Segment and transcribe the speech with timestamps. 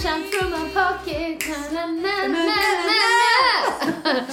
[0.00, 2.44] sunshine from my pocket na, na, na, na,
[2.86, 4.10] na.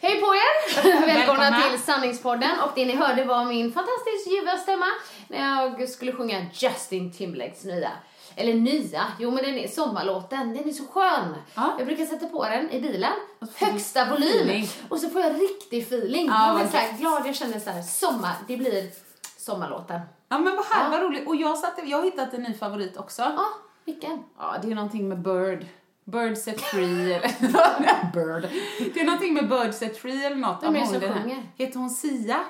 [0.00, 0.82] Hej på er!
[1.06, 1.70] Välkomna Välkomna.
[1.70, 4.86] till Sanningspodden och det ni hörde var min fantastiskt ljuva stämma
[5.28, 7.90] när jag skulle sjunga Justin Timberlakes nya
[8.36, 11.34] eller nya, jo men den är sommarlåten, den är så skön.
[11.54, 11.74] Ja.
[11.78, 13.12] Jag brukar sätta på den i bilen,
[13.56, 14.68] högsta volym feeling.
[14.88, 16.26] och så får jag riktig feeling.
[16.26, 18.90] Ja, jag är så här glad, jag känner så här sommar, det blir
[19.38, 20.00] sommarlåten.
[20.28, 20.90] Ja men vad här, Ja.
[20.90, 21.28] vad roligt.
[21.28, 23.22] Och jag, satte, jag har hittat en ny favorit också.
[23.22, 23.48] Ja,
[23.84, 24.22] vilken?
[24.38, 25.66] Ja, det är någonting med Bird.
[26.04, 28.12] Bird set free eller...
[28.12, 28.50] Bird.
[28.94, 30.58] Det är någonting med Bird set free eller något.
[30.62, 31.42] Vem är det som sjunger?
[31.56, 32.40] Heter hon Sia?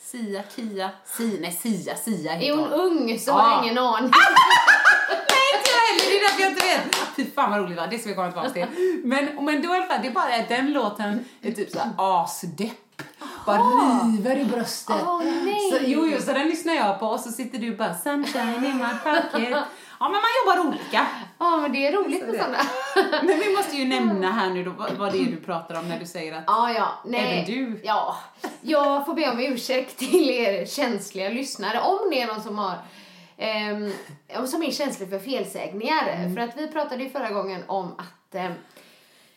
[0.00, 2.80] Sia, Kia, Sia, nej Sia, Sia Är heter hon hon.
[2.80, 3.34] ung så Ja.
[3.34, 4.10] har jag ingen aning.
[5.10, 6.96] Nej, inte jag heller, det är därför jag inte vet.
[7.16, 8.66] Fy fan vad roligt va, det ska vi komma tillbaka till.
[9.04, 11.90] Men, men då i alla fall, det är bara att den låten är typ såhär
[11.98, 13.02] asdepp.
[13.46, 13.58] Bara
[14.04, 14.96] river i bröstet.
[15.06, 15.70] Åh, nej.
[15.72, 18.76] Så, jo, jo, så den lyssnar jag på och så sitter du bara sunshine in
[18.76, 19.58] my pocket.
[20.00, 21.06] Ja, men man jobbar olika.
[21.38, 22.58] Ja, men det är roligt med sådana.
[23.22, 25.98] Men vi måste ju nämna här nu då vad, det är du pratar om när
[25.98, 26.88] du säger att Ja, ja.
[27.04, 27.32] Nej.
[27.32, 27.80] Även du?
[27.84, 28.16] Ja.
[28.60, 32.74] Jag får be om ursäkt till er känsliga lyssnare om det är någon som har
[33.36, 33.92] ehm,
[34.46, 36.08] som är känslig för felsägningar.
[36.08, 36.34] Mm.
[36.34, 38.52] För att vi pratade ju förra gången om att ehm,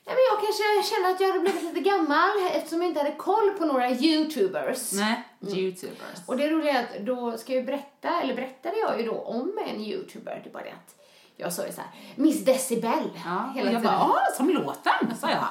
[0.05, 3.15] Ja, men jag kanske kände att jag hade blivit lite gammal eftersom jag inte hade
[3.15, 4.91] koll på några youtubers.
[4.93, 6.19] nej, youtubers.
[6.27, 9.59] Och det roliga är att då ska jag berätta, eller berättade jag ju då om
[9.67, 10.41] en youtuber.
[10.43, 10.95] Det är bara det att
[11.35, 13.83] jag sa ju så här, Miss Decibel Ja, hela jag tiden.
[13.83, 15.47] bara, ah, som låten, sa jag.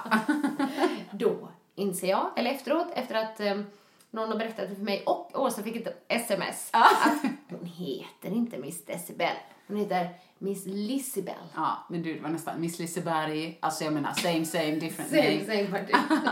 [1.11, 3.61] Då inser jag, eller efteråt, efter att eh,
[4.11, 8.59] någon har berättat det för mig och Åsa fick ett sms att hon heter inte
[8.59, 9.37] Miss Decibel,
[9.69, 10.09] hon heter
[10.39, 11.34] Miss Lissibel.
[11.55, 15.23] Ja, men du, det var nästan Miss Liseberg, alltså jag menar same same different Same,
[15.34, 15.45] name.
[15.45, 15.93] same party.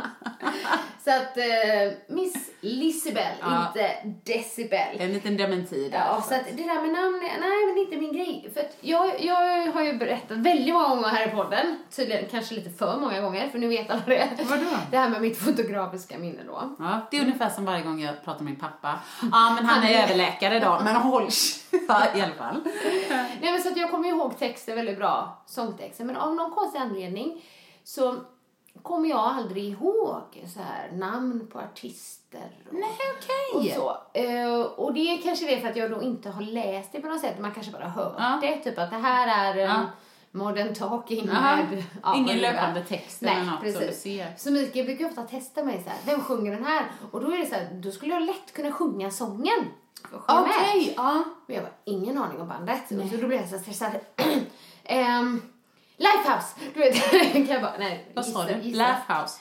[1.05, 3.67] Så att eh, Miss Lissibel, Ja.
[3.69, 3.97] inte
[4.33, 4.97] Decibel.
[5.01, 5.99] En liten dementi där.
[5.99, 8.51] Ja, så att det där med namn, nej men är inte min grej.
[8.55, 12.71] För jag, jag har ju berättat väldigt många gånger här i podden, tydligen kanske lite
[12.71, 14.29] för många gånger, för nu vet alla det.
[14.51, 14.65] Vadå?
[14.91, 16.77] Det här med mitt fotografiska minne då.
[16.79, 18.99] Ja, det är ungefär som varje gång jag pratar med min pappa.
[19.33, 21.29] Ja, men han är överläkare idag, men håll
[22.17, 22.61] i alla fall.
[23.41, 26.79] Nej men så att jag kommer ihåg texter väldigt bra, sångtexter, men av någon konstig
[26.79, 27.45] anledning
[27.85, 28.17] så
[28.83, 32.51] kommer jag aldrig ihåg så här namn på artister.
[32.69, 32.83] Och, Nej,
[33.55, 33.75] och okej.
[33.75, 33.97] så.
[34.15, 37.07] Eh, och det är kanske det för att jag då inte har läst det på
[37.09, 38.39] något sätt, man kanske bara hört Ja.
[38.43, 39.81] det, typ att det här är en Ja.
[40.31, 41.57] modern talking Aha.
[41.57, 41.85] med...
[42.03, 44.43] ja, Ingen löpande text Nej, eller något precis.
[44.43, 46.85] Så Mikael brukar ofta testa mig så här, vem sjunger den här?
[47.13, 49.65] Och då är det så här, då skulle jag lätt kunna sjunga sången.
[50.13, 50.31] och.
[50.39, 51.25] Okej, ja.
[51.47, 52.83] Men jag har ingen aning om bandet.
[52.91, 53.91] Och så då blir jag så stressad.
[55.21, 55.43] um,
[55.99, 56.55] Lifehouse!
[56.75, 58.07] Du vet, kan jag bara, nej.
[58.15, 58.55] Vad sa du?
[58.63, 59.41] Laughhouse.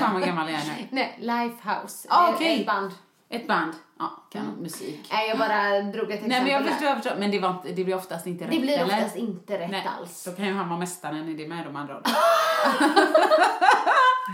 [0.00, 0.72] Fan vad gammal jag är nu.
[0.90, 2.08] Nej, Lifehouse.
[2.10, 2.60] Ah, Ett- okej.
[2.60, 2.92] Ett band.
[3.28, 3.72] Ett band.
[3.98, 5.08] Ja, kan musik.
[5.12, 7.16] Nej, jag bara drog ett exempel Nej, men jag förstår, jag förstår.
[7.18, 8.84] Men det, var det blir oftast inte rätt, Det blir eller?
[8.96, 10.24] oftast inte rätt Nej, alls.
[10.24, 12.02] då kan ju han vara mästaren i det med de andra.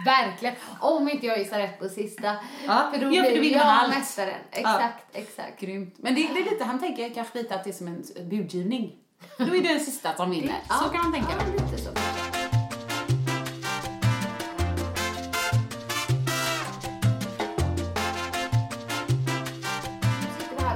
[0.05, 0.55] Verkligen.
[0.81, 2.37] Om inte jag gissar rätt på sista.
[2.67, 3.95] Ja, För då ja, blir för jag allt.
[3.95, 4.35] mästaren.
[4.51, 5.61] Exakt, exakt.
[5.61, 5.95] Grymt.
[5.99, 8.93] Men det, det är lite, han tänker kanske lite att det är som en budgivning.
[9.37, 10.55] Då är det den sista som vinner.
[10.69, 11.29] Så Ja, kan man tänka.
[11.39, 11.91] Ja, lite så.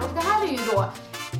[0.03, 0.91] Och det här är ju då, eh,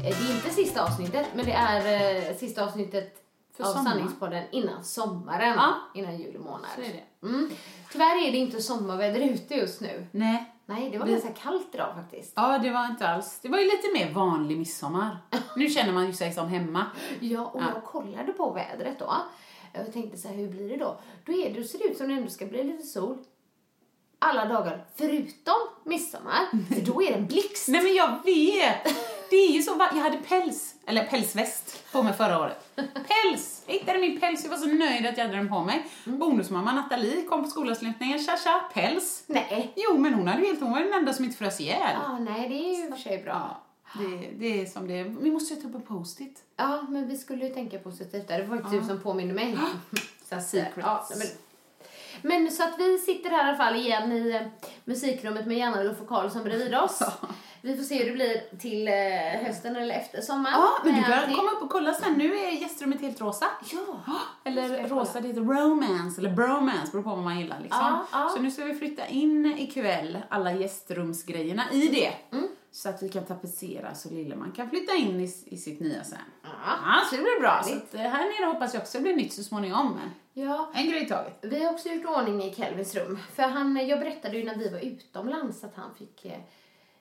[0.03, 3.15] det är inte sista avsnittet, men det är eh, sista avsnittet
[3.57, 3.85] För av.
[3.85, 5.75] Sanningspodden innan sommaren, Ja.
[5.95, 6.71] innan juli månad.
[6.75, 6.89] Så är
[7.21, 7.27] det.
[7.27, 7.51] Mm.
[7.93, 10.07] Tyvärr är det inte sommarväder ute just nu.
[10.11, 10.53] Nej.
[10.73, 12.33] Nej, det var Vi- ganska kallt idag faktiskt.
[12.37, 13.39] Ja, det var inte alls.
[13.43, 15.19] Det var ju lite mer vanlig midsommar.
[15.57, 16.87] Nu känner man ju sig som hemma.
[17.21, 17.67] Ja, och Ja.
[17.75, 19.13] jag kollade på vädret då.
[19.73, 20.97] Jag tänkte så här, hur blir det då?
[21.27, 23.19] Då är det, ser det ut som det ändå ska bli lite sol.
[24.19, 25.55] Alla dagar, förutom
[25.85, 26.41] midsommar.
[26.75, 27.69] För då är det en blixt.
[27.69, 28.95] Nej men jag vet!
[29.31, 32.62] Det är ju så, jag hade päls, eller pälsväst på mig förra året.
[32.75, 33.63] Päls!
[33.67, 35.87] Jag hittade min päls, jag var så nöjd att jag hade den på mig.
[36.05, 39.25] Bonusmamma Nathalie kom på skolavslutningen, tja tja, päls.
[39.27, 39.73] Nej.
[39.77, 41.97] Jo men hon hade ju helt, hon var den enda som inte frös ihjäl.
[42.03, 43.33] Ja, nej, det är ju i och för sig bra.
[43.95, 45.05] Ja, det, det är som det är.
[45.05, 46.43] Vi måste sätta upp en post-it.
[46.57, 48.39] Ja, men vi skulle ju tänka positivt där.
[48.39, 49.59] Det var faktiskt du som påminner mig.
[50.29, 50.77] så att, Secrets.
[50.77, 51.07] ja,
[52.23, 54.41] men, men så att vi sitter här i alla fall igen i eh,
[54.85, 57.03] musikrummet med Janne och Karlsson bredvid oss.
[57.65, 60.55] Vi får se hur det blir till eh, hösten eller efter sommaren.
[60.59, 62.13] Ja, men du kan komma upp och kolla sen.
[62.13, 63.47] Nu är gästrummet helt rosa.
[63.73, 64.21] Ja.
[64.45, 67.81] Eller rosa, det heter romance eller bromance, beror på vad man gillar liksom.
[67.81, 68.29] Ja, ja.
[68.29, 72.37] Så nu ska vi flytta in ikväll alla gästrumsgrejerna i det.
[72.37, 72.49] Mm.
[72.71, 76.05] Så att vi kan tapetsera så lilla man kan flytta in i, i sitt nya
[76.05, 76.19] sen.
[76.43, 76.49] Ja.
[76.85, 77.63] Ja, så det blir bra.
[77.65, 79.99] Så att, eh, här nere hoppas jag också det blir nytt så småningom.
[80.35, 80.71] Ja.
[80.75, 81.39] en grej i taget.
[81.43, 83.19] Vi har också gjort ordning i Kelvins rum.
[83.35, 86.39] För han, jag berättade ju när vi var utomlands att han fick eh,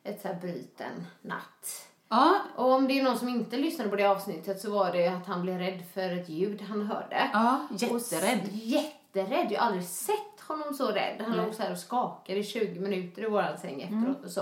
[0.04, 1.88] ett så här bryt en natt.
[2.10, 5.08] Ja, Och om det är någon som inte lyssnade på det avsnittet så var det
[5.08, 7.30] att han blev rädd för ett ljud han hörde.
[7.34, 8.40] ja Och jätterädd.
[8.44, 9.48] s- Jätterädd.
[9.52, 11.16] Jag har aldrig sett honom så rädd.
[11.22, 11.46] Han Nej.
[11.46, 14.16] låg så här och skakade i 20 minuter i vår säng efteråt Mm.
[14.26, 14.42] och så.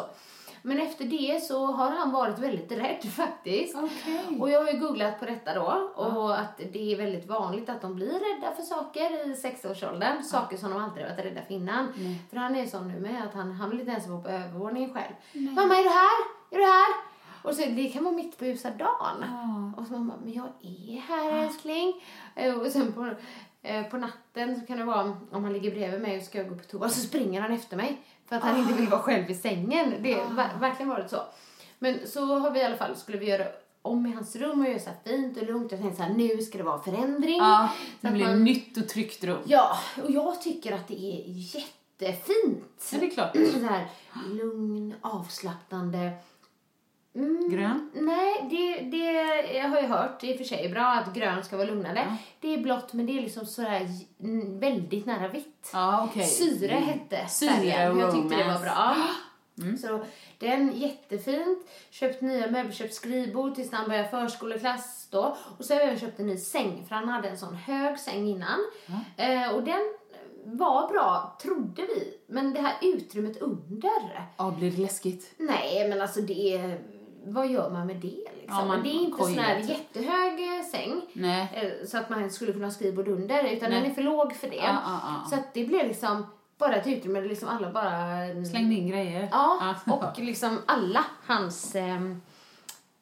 [0.69, 3.75] Men efter det så har han varit väldigt rädd faktiskt.
[3.75, 4.38] Okej.
[4.39, 7.81] Och jag har ju googlat på detta då och att det är väldigt vanligt att
[7.81, 10.24] de blir rädda för saker i sexårsåldern.
[10.24, 11.94] Saker som de har varit rädda för innan.
[12.30, 14.94] För han är sån nu med att han, han vill inte ens vara på övervåningen
[14.94, 15.13] själv.
[15.56, 16.19] Mamma är du här?
[16.51, 16.95] Är du här?
[17.44, 19.24] Och så det kan vara mitt på ljusa dagen.
[19.77, 21.94] Och så mamma, men jag är här älskling.
[22.36, 23.10] Eh, Och sen på,
[23.62, 25.01] eh, på natten så kan det vara
[25.31, 27.77] om han ligger bredvid mig och ska jag gå på toa så springer han efter
[27.77, 28.01] mig.
[28.30, 29.94] För att han inte vill vara själv i sängen.
[30.02, 31.22] Det har ver- verkligen varit så.
[31.80, 33.46] Men så har vi i alla fall, skulle vi göra
[33.81, 35.72] om i hans rum och göra så fint och lugnt.
[35.72, 37.38] Jag tänkte så här, nu ska det vara förändring.
[37.38, 37.70] Ja,
[38.02, 39.40] det blir man- nytt och tryggt rum.
[39.46, 42.90] Ja, och jag tycker att det är jättefint.
[42.92, 43.36] Ja, det är klart.
[43.54, 43.88] Så här
[44.30, 46.12] lugn, avslappnande.
[47.16, 47.92] Mm, Grön?
[47.94, 49.14] Nej, det, det
[49.54, 52.18] jag har jag hört i och för sig bra att grön ska vara lugnande.
[52.40, 53.88] Det är blått men det är liksom sådär
[54.20, 55.70] mm, väldigt nära vitt.
[55.74, 56.26] Ja, okej.
[56.26, 58.00] Syre hette Syre färgen.
[58.00, 58.96] Jag tyckte det var bra.
[59.82, 60.06] Så
[60.40, 61.68] den jättefint.
[61.90, 65.38] Köpt nya möbler, köpt skrivbord tills han började förskoleklass då.
[65.58, 68.00] Och så har jag även köpt en ny säng för han hade en sån hög
[68.00, 68.60] säng innan.
[69.18, 69.80] Eh, och den
[70.44, 72.18] var bra, trodde vi.
[72.28, 74.28] Men det här utrymmet under.
[74.38, 75.34] Ja, blir det läskigt?
[75.38, 76.80] Nej, men alltså det är...
[77.24, 78.57] Vad gör man med det liksom?
[78.57, 81.01] Ja, man det är inte sån här jättehög eh, säng.
[81.13, 81.50] Nej.
[81.54, 83.44] eh, Så att man skulle kunna ha skrivbord under.
[83.44, 83.81] Utan Nej.
[83.81, 84.56] den är för låg för det.
[84.56, 85.30] Ja, ja.
[85.30, 86.25] Så att det blev liksom
[86.57, 88.18] bara ett utrymme där liksom alla bara...
[88.51, 89.27] Slängde in grejer.
[89.31, 91.75] Ja, och liksom alla hans...
[91.75, 92.21] ehm,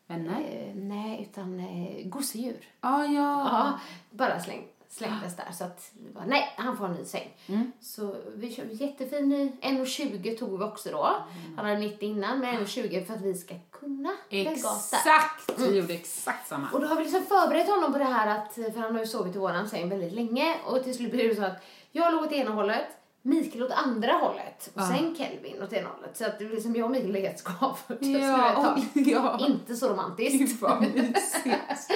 [0.08, 0.40] Vänner?
[0.52, 2.60] eh, nej, utan eh, gosedjur.
[2.82, 3.48] Ja, ja.
[3.52, 3.80] Ja,
[4.10, 5.52] bara släng, slängdes där.
[5.52, 7.38] Så att vi bara, nej, han får en ny säng.
[7.48, 7.72] Mm.
[7.82, 9.52] Så vi köpte jättefin ny.
[9.62, 11.06] 1,20 tog vi också då.
[11.06, 11.58] Mm.
[11.58, 14.14] Han hade 90 innan, men 1,20 för att vi ska kunna.
[14.30, 15.60] Exakt!
[15.60, 16.70] Vi gjorde exakt samma.
[16.72, 19.08] Och då har vi liksom förberett honom på det här att, för han har ju
[19.08, 22.24] sovit i våran säng väldigt länge och till slut blir det så att jag låg
[22.24, 22.88] åt ena hållet,
[23.28, 26.18] Mikael åt andra hållet och sen Kelvin åt ena hållet.
[26.18, 28.78] Så att det blir som jag och Mikael legat skavfört Ja, ett tag.
[28.96, 29.38] oj, ja.
[29.48, 30.40] Inte så romantiskt.
[30.40, 31.92] Gud vad mysigt.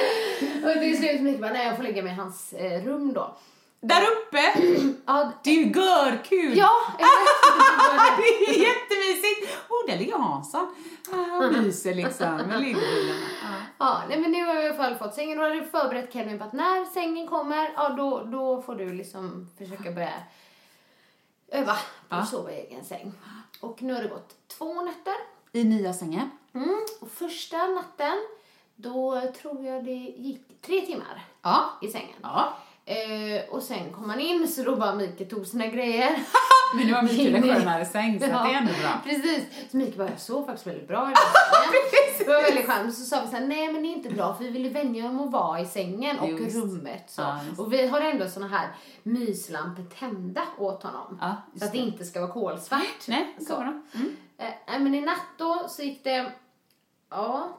[0.66, 3.38] och till slut Mikael bara, nej jag får lägga mig i hans eh, rum då.
[3.82, 4.38] Där uppe!
[5.06, 6.58] Ja, Det är ju görkul!
[6.58, 8.18] ja exakt.
[8.18, 9.58] det är jättemysigt!
[9.70, 10.76] Oh, där ligger Hansson
[11.14, 13.20] Ah, och myser liksom med legobilarna.
[13.44, 13.50] Ja.
[13.80, 16.38] Ja, nej, men nu har jag i alla fall fått sängen och hade förberett Kelvin
[16.40, 20.10] på att när sängen kommer, ja då, då får du liksom försöka börja
[21.52, 21.78] öva
[22.10, 23.14] på att sova i egen säng.
[23.60, 25.14] Och nu har det gått två nätter.
[25.52, 26.30] I nya sängen.
[26.54, 26.80] Mm.
[27.02, 28.18] Och första natten,
[28.76, 31.26] då tror jag det gick tre timmar
[31.82, 32.18] i sängen.
[32.86, 32.94] Ja.
[32.94, 36.24] Eh, och sen kom han in så då bara Mikael tog sina grejer.
[36.76, 39.02] Men nu har Mikael en skönare säng så att det är ändå bra.
[39.04, 39.44] Precis.
[39.72, 41.82] Så Mikael bara, jag sov faktiskt väldigt bra i sängen.
[42.20, 42.94] Det var väldigt skönt.
[42.96, 44.70] Så sa vi så här, nej men det är inte bra för vi vill ju
[44.70, 46.56] vänja om att vara i sängen och Just.
[46.56, 47.04] rummet.
[47.08, 47.22] Så.
[47.22, 48.68] Ja, och vi har ändå såna här
[49.04, 51.18] myslampor tända åt honom.
[51.22, 53.08] Ja, så att det inte ska vara kolsvart.
[53.08, 53.62] Nej, så Så.
[53.62, 54.16] Mm.
[54.38, 56.32] Eh, men i natt då så gick det,
[57.10, 57.58] ja,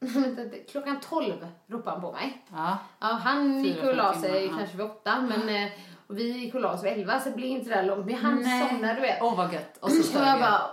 [0.70, 2.44] klockan 12 ropade han på mig.
[2.52, 2.78] Ja.
[3.00, 4.56] Ja, han gick och la sig ja.
[4.58, 5.70] kanske vid åtta, men eh,
[6.06, 8.06] och vi gick och la oss vid elva så det blev inte det där långt.
[8.06, 8.68] Men han Nej.
[8.68, 9.18] somnade du vet.
[9.22, 9.78] Åh vad gött.
[9.80, 10.70] Och så stör jag bara,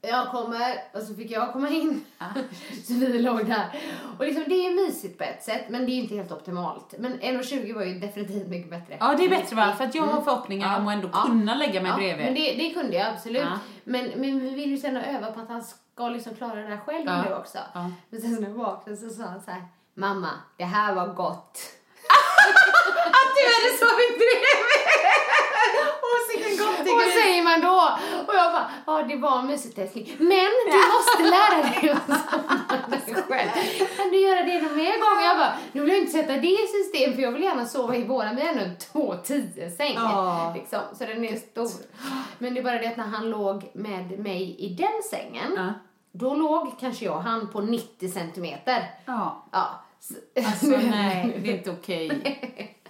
[0.00, 2.04] jag kommer, och så fick jag komma in.
[2.84, 3.80] så vi låg där.
[4.18, 6.94] Och liksom, det är mysigt på ett sätt, men det är inte helt optimalt.
[6.98, 8.96] Men 1,20 var ju definitivt mycket bättre.
[9.00, 9.74] Ja, det är bättre va?
[9.78, 12.24] För att jag har förhoppningar om att ändå kunna lägga mig ja, bredvid.
[12.24, 13.42] Men det, det kunde jag absolut.
[13.42, 13.58] Ja.
[13.84, 15.78] Men, men vi vill ju sen öva på att han ska
[16.08, 17.22] liksom klara det där själv Ja.
[17.22, 17.58] nu också.
[17.74, 17.90] Ja.
[18.10, 19.62] Men sen när jag vaknade så sa han så här,
[19.94, 21.58] mamma, det här var gott.
[23.18, 24.58] Att du hade sovit bredvid!
[26.94, 27.80] Vad säger man då?
[28.28, 30.16] Och jag bara, ja det var mysigt älskling.
[30.18, 33.50] Men du måste lära dig att somna själv.
[33.96, 35.24] Kan du göra det någon mer gång?
[35.24, 37.96] Jag bara, nu vill jag inte sätta det i system för jag vill gärna sova
[37.96, 39.94] i våran, vi har ändå en 2-10 säng.
[39.94, 40.52] Ja.
[40.56, 41.70] Liksom, så den är stor.
[42.38, 45.72] Men det är bara det att när han låg med mig i den sängen, Ja.
[46.18, 48.94] Då låg kanske jag han på 90 centimeter.
[49.04, 49.44] Ja.
[49.52, 49.84] Ja.
[50.00, 50.14] Så-
[50.46, 52.74] Alltså nej, det är inte okej.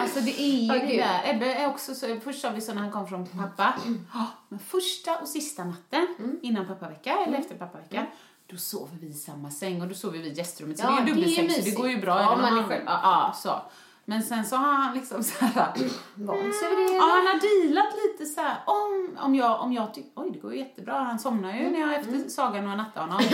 [0.00, 1.34] Alltså det är ju Ja, det där.
[1.34, 3.74] Ebbe är också så, först sa vi så när han kom från pappa,
[4.14, 6.06] ja, men första och sista natten
[6.42, 8.06] innan pappavecka eller efter pappavecka,
[8.46, 10.78] då sover vi i samma säng och då sover vi i gästrummet.
[10.78, 12.68] Så Ja, det är ju dubbelsäng så det går ju bra Ja, även om han-
[12.68, 12.82] själv.
[12.86, 13.60] Ja, så.
[14.12, 15.72] Men sen så har han liksom så här,
[16.14, 16.94] Vant sig vid det.
[16.94, 20.38] Ja, han har dealat lite så här om, om jag, om jag tycker, oj det
[20.38, 23.20] går ju jättebra, han somnar ju när jag efter sagan och nattar honom.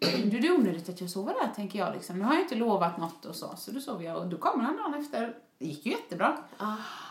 [0.00, 2.18] Du, det är onödigt att jag sover där tänker jag liksom.
[2.18, 4.64] Nu har jag inte lovat något och så, så då sover jag och då kommer
[4.64, 5.34] han dagen efter.
[5.58, 6.36] Det gick ju jättebra.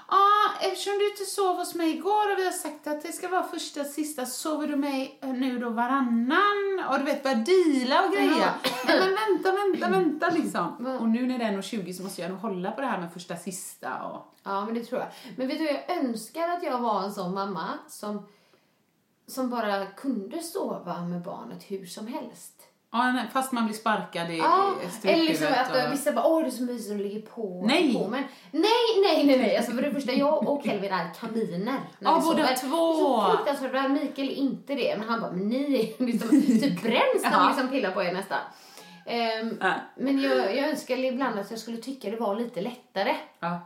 [0.09, 3.27] Ja, eftersom du inte sov hos mig igår och vi har sagt att det ska
[3.27, 6.83] vara första sista, sover du mig eh, nu då varannan?
[6.89, 8.51] Och du vet, börja deala och grejer.
[8.87, 10.97] Nej, men vänta, vänta, vänta liksom.
[10.99, 13.13] Och nu när det är 1,20 så måste jag nog hålla på det här med
[13.13, 15.09] första sista och Ja, men det tror jag.
[15.37, 18.27] Men vet du, jag önskar att jag var en sån mamma som,
[19.27, 22.54] som bara kunde sova med barnet hur som helst.
[22.97, 24.71] Ja, fast man blir sparkad i Ja,
[25.03, 25.93] i eller liksom att och...
[25.93, 27.63] vissa bara, åh det är så mysigt att ligga på.
[27.67, 27.93] Nej.
[27.93, 28.07] på.
[28.07, 28.63] Men, nej,
[29.03, 29.57] nej, nej, nej.
[29.57, 32.69] Alltså för det första, jag och Kelvin är kaniner när Ja, vi båda sover.
[32.69, 32.93] två.
[32.93, 33.87] Så fruktansvärt bra.
[33.87, 34.95] Mikael är inte det.
[34.99, 37.37] Men han bara, men ni liksom, typ bränns när Ja.
[37.37, 38.37] han liksom pillar på er nästan.
[39.05, 39.73] Ehm, Ja.
[39.95, 43.15] Men jag, jag önskar ibland att jag skulle tycka det var lite lättare.
[43.39, 43.59] Ja.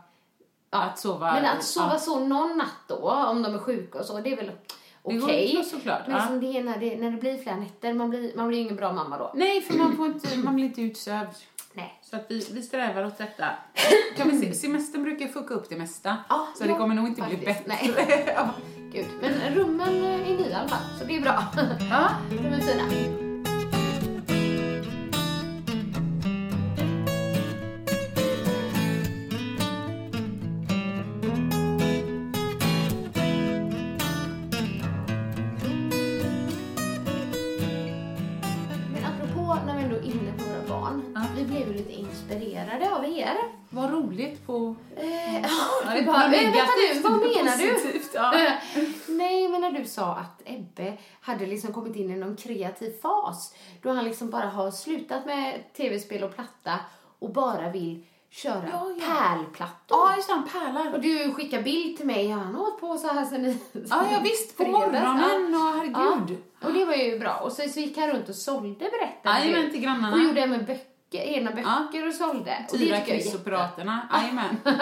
[0.70, 1.32] Att sova...
[1.34, 1.98] Men att sova ja.
[1.98, 4.50] så någon natt då, om de är sjuka och så, det är väl
[5.02, 5.64] okej.
[5.64, 6.22] såklart, Men ja.
[6.22, 8.76] liksom det är när det, när det blir flera nätter, man blir, man blir ingen
[8.76, 9.32] bra mamma då.
[9.34, 11.36] Nej, för man, får inte, man blir inte utsövd.
[11.72, 12.00] Nej.
[12.02, 13.46] Så att vi, vi strävar åt detta.
[14.16, 16.16] Kan vi se, semestern brukar fucka upp det mesta.
[16.28, 17.66] Ja, så det ja, kommer nog inte bli faktiskt.
[17.66, 17.94] bättre.
[18.06, 18.24] Nej.
[18.36, 18.48] ja.
[18.92, 19.06] Gud.
[19.20, 21.44] Men rummen är nya i alla fall, så det är bra.
[21.90, 22.10] Ja.
[22.30, 23.29] De är fina.
[44.46, 44.74] På...
[44.96, 45.48] Eh, Ja,
[45.84, 48.00] ja, du bara, eh, vänta nu, negativt, vad menar du?
[48.14, 48.32] ja.
[49.08, 53.54] Nej, men när du sa att Ebbe hade liksom kommit in i någon kreativ fas
[53.82, 56.78] då han liksom bara har slutat med tv-spel och platta
[57.18, 59.06] och bara vill köra Ja, ja.
[59.06, 59.98] pärlplattor.
[59.98, 60.94] Ja, just det, pärlar.
[60.94, 64.20] Och du skickar bild till mig, han har hållit på så här sen Ja, ja
[64.22, 65.72] visst, på morgonen och Ja.
[65.76, 66.38] herregud.
[66.64, 67.34] Och det var ju bra.
[67.34, 70.12] Och så, så gick han runt och sålde berättade Jajamän, till grannarna.
[70.16, 72.66] Och gjorde även böcker, egna böcker och sålde.
[72.72, 73.58] Och det Tyra tycker jag är Kryss och jättebra.
[73.58, 74.08] Piraterna.
[74.12, 74.56] Jajamän.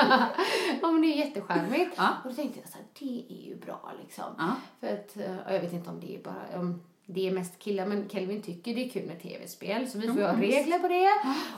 [0.82, 1.94] ja men det är jättecharmigt.
[1.96, 2.08] Ja.
[2.24, 4.24] Och då tänkte jag så här, det är ju bra liksom.
[4.38, 4.46] Ja.
[4.80, 7.58] För att, eh, och jag vet inte om det är bara, om det är mest
[7.58, 10.78] killar, men Kelvin tycker det är kul med tv-spel så vi får ju ha regler
[10.78, 11.08] på det.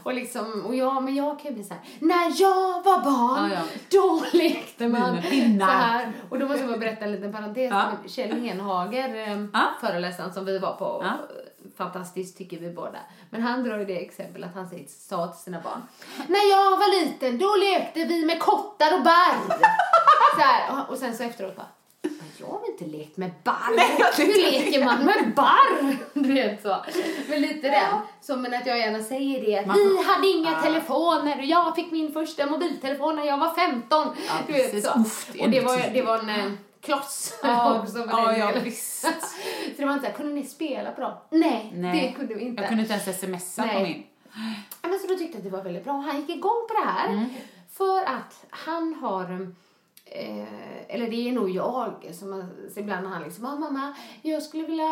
[0.02, 3.50] Och liksom, och jag, men jag kan ju bli så här, när jag var barn,
[3.50, 3.62] Ja, ja.
[3.90, 6.12] då lekte man så här.
[6.28, 7.70] Och då måste jag bara berätta en liten parentes.
[7.70, 7.90] Ja.
[8.06, 9.62] Kjell Henhager, eh, Ja.
[9.80, 11.12] föreläsaren som vi var på, Ja.
[11.84, 12.98] Fantastiskt tycker vi båda.
[13.30, 15.82] Men han drar ju det exempel att han sa till sina barn,
[16.28, 19.34] när jag var liten då lekte vi med kottar och barr.
[20.36, 21.66] så här, och- sen så efteråt bara,
[22.02, 24.16] "Men jag har inte lekt med barr?
[24.16, 25.96] Hur leker man med barr?
[26.14, 26.76] Du vet så.
[27.28, 27.98] Men lite den.
[28.20, 30.62] Så men att jag gärna säger det Man vi hade inga Ja.
[30.62, 34.06] telefoner och jag fick min första mobiltelefon när jag var 15.
[34.28, 34.90] Ja, du vet precis.
[34.92, 34.98] så.
[35.00, 37.98] Uff, det och det var, det var en eh, kloss Ja, också.
[38.10, 39.00] ja, ja, visst.
[39.02, 39.08] så
[39.76, 41.12] det var inte såhär, kunde ni spela på dem?
[41.30, 42.00] Nej, Nej.
[42.00, 42.62] det kunde vi inte.
[42.62, 43.82] Jag kunde inte ens smsa på Nej.
[43.82, 44.06] min.
[44.82, 45.92] Ja, Men så då tyckte jag att det var väldigt bra.
[45.92, 47.28] Han gick igång på det här Mm.
[47.72, 49.52] för att han har
[50.12, 54.42] Eh, eller det är nog jag som har- ibland har han liksom, ah, mamma, jag
[54.42, 54.84] skulle vilja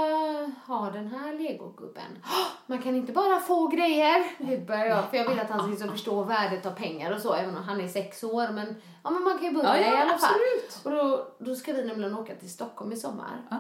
[0.67, 2.19] ha den här legogubben.
[2.25, 4.25] "Åh, Man kan inte bara få grejer.
[4.67, 7.35] Börjar jag, för jag vill att han ska liksom förstå värdet av pengar och så,
[7.35, 8.49] även om han är sex år.
[8.53, 10.31] Men, ja, men man kan ju börja Ja, ja, i alla fall.
[10.31, 10.81] absolut.
[10.85, 13.43] Och då, då ska vi nämligen åka till Stockholm i sommar.
[13.51, 13.57] Ja.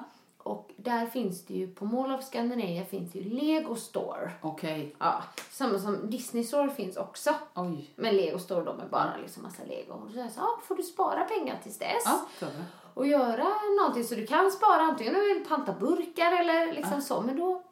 [0.48, 4.30] Och där finns det ju, på Mall of Scandinavia finns det ju Lego Store.
[4.40, 4.96] Okej.
[4.98, 7.34] Ja, samma som Disney Store finns också.
[7.54, 7.90] Oj.
[7.96, 9.92] Men Lego Store, de är bara liksom massa Lego.
[9.92, 12.02] Och så, jag sa, ah, får du spara pengar tills dess.
[12.04, 12.46] Ja, det.
[12.94, 13.46] och göra
[13.80, 17.20] någonting så du kan spara antingen om du vill panta burkar eller liksom så.
[17.20, 17.62] Men då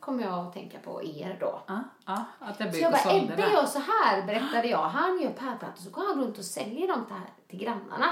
[0.00, 1.60] kommer jag att tänka på er då.
[1.66, 4.78] Ja, ja, att Ebbe Så jag och bara, Ebbe gör så här, berättade jag.
[4.78, 8.10] Han gör pärlplattor så går han runt och säljer dem till, till grannarna.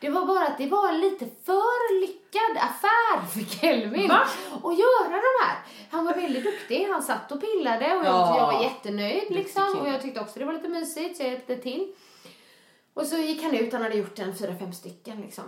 [0.00, 2.25] Det var bara att det var lite för affär
[3.36, 4.20] för Kelvin Va?
[4.64, 5.56] att göra de här.
[5.90, 6.88] Han var väldigt duktig.
[6.90, 8.36] Han satt och pillade och jag, Ja.
[8.38, 9.78] jag var jättenöjd liksom.
[9.80, 11.92] Och jag tyckte också det var lite mysigt så jag hjälpte till.
[12.94, 15.44] Och så gick han ut, han hade gjort en fyra, fem stycken liksom.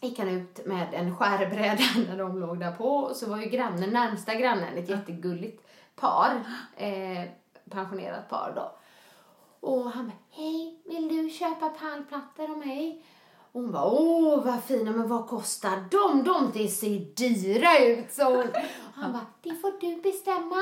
[0.00, 3.46] Gick han ut med en skärbräda när de låg där på och så var ju
[3.48, 5.62] grannen, närmsta grannen, ett jättegulligt
[5.96, 6.44] par.
[6.76, 7.24] Eh,
[7.70, 8.72] pensionerat par då.
[9.68, 13.04] Och han bara, hej, vill du köpa pärlplattor av mig?
[13.52, 16.24] Och hon bara, åh vad fina, men vad kostar de?
[16.24, 18.46] De ser dyra ut, så hon.
[18.94, 20.56] Han bara, det får du bestämma.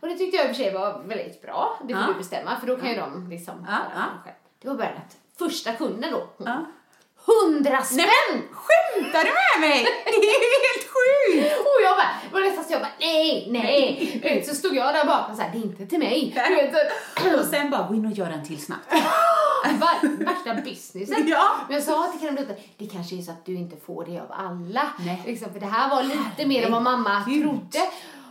[0.00, 1.78] Och det tyckte jag i och för sig var väldigt bra.
[1.82, 2.08] Det får Ja.
[2.08, 4.00] du bestämma, för då kan ju de liksom Ja, ja.
[4.00, 4.36] det själv.
[4.62, 6.46] Det var bara att första kunden då, hon.
[7.30, 8.42] Hundra spänn!
[8.52, 9.84] Skämtar du med mig?
[10.04, 11.58] Det är ju helt sjukt!
[11.68, 14.20] Och jag bara, var nästan så jag bara, nej, nej.
[14.22, 16.34] Vet, Så stod jag där bakom så här, det är inte till mig.
[17.40, 18.92] Och sen bara, gå in och gör en till snabbt.
[19.64, 21.28] Var, värsta businessen.
[21.28, 21.50] Ja.
[21.66, 22.46] Men jag sa till Karin
[22.78, 24.82] det kanske är så att du inte får det av alla.
[24.98, 25.22] Nej.
[25.26, 27.42] Liksom, för det här var lite mer än vad mamma Herregud.
[27.42, 27.86] trodde.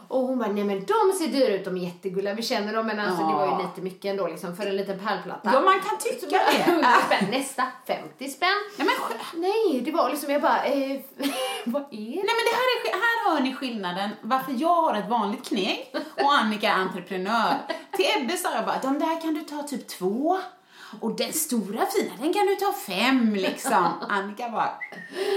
[0.07, 2.85] Och hon bara, nej men de ser dyra ut, de är jättegulliga, vi känner dem
[2.87, 3.59] men alltså det var Ja.
[3.61, 5.49] ju lite mycket ändå liksom för en liten pärlplatta.
[5.53, 6.61] Ja, man kan tycka det.
[6.71, 8.49] 100 spänn, nästa 50 spänn.
[8.77, 10.99] Nej men, Nej, det var liksom, jag bara, eh,
[11.65, 12.23] vad är det?
[12.27, 15.95] nej, men det här, är, här hör ni skillnaden varför jag har ett vanligt kneg
[16.23, 17.53] och Annika är entreprenör.
[17.97, 20.37] Till Ebbe sa jag bara, de där kan du ta typ två.
[21.01, 23.94] Och den stora fina, den kan du ta fem liksom.
[24.10, 24.70] Annika bara,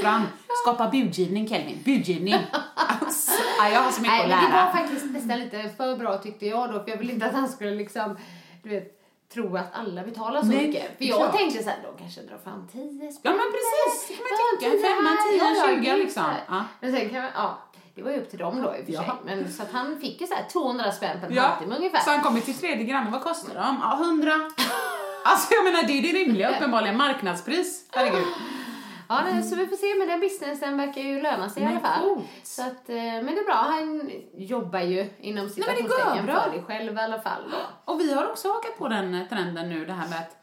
[0.03, 0.23] fram,
[0.63, 2.35] skapa budgivning Kelvin, budgivning.
[2.75, 4.73] Alltså, ja, jag har så mycket Nej, att men det var lära.
[4.73, 7.71] faktiskt nästan lite för bra tyckte jag då, för jag ville inte att han skulle
[7.71, 8.17] liksom,
[8.63, 8.97] du vet,
[9.35, 10.99] tro att alla betalar så Nej, mycket.
[10.99, 11.37] För jag klart.
[11.37, 13.21] tänkte såhär, de kanske drar fram 10 spänn.
[13.23, 16.25] Ja men precis, det kan man 10 femma, ja, tjugo liksom.
[16.49, 16.65] Ja.
[16.81, 17.59] Men sen kan man, ja,
[17.95, 19.01] det var ju upp till dem då i och för Ja.
[19.03, 19.11] sig.
[19.25, 22.01] Men så att han fick ju såhär 200 spänn per Ja, halvtimme ungefär.
[22.01, 23.79] så han kommer till tredje grannen, vad kostar de?
[23.83, 24.33] Ja, hundra.
[25.25, 27.87] Alltså jag menar det är det rimliga uppenbarligen, marknadspris.
[27.91, 28.27] Herregud.
[29.09, 31.77] Ja, nej, så vi får se, men den businessen verkar ju löna sig i Men
[31.77, 32.23] alla fall.
[32.43, 36.63] Så att, eh, men det är bra, han jobbar ju inom det citationstecken för det
[36.63, 37.43] själv i alla fall.
[37.51, 37.93] Då.
[37.93, 40.37] Och vi har också hakat på den trenden nu, det här med att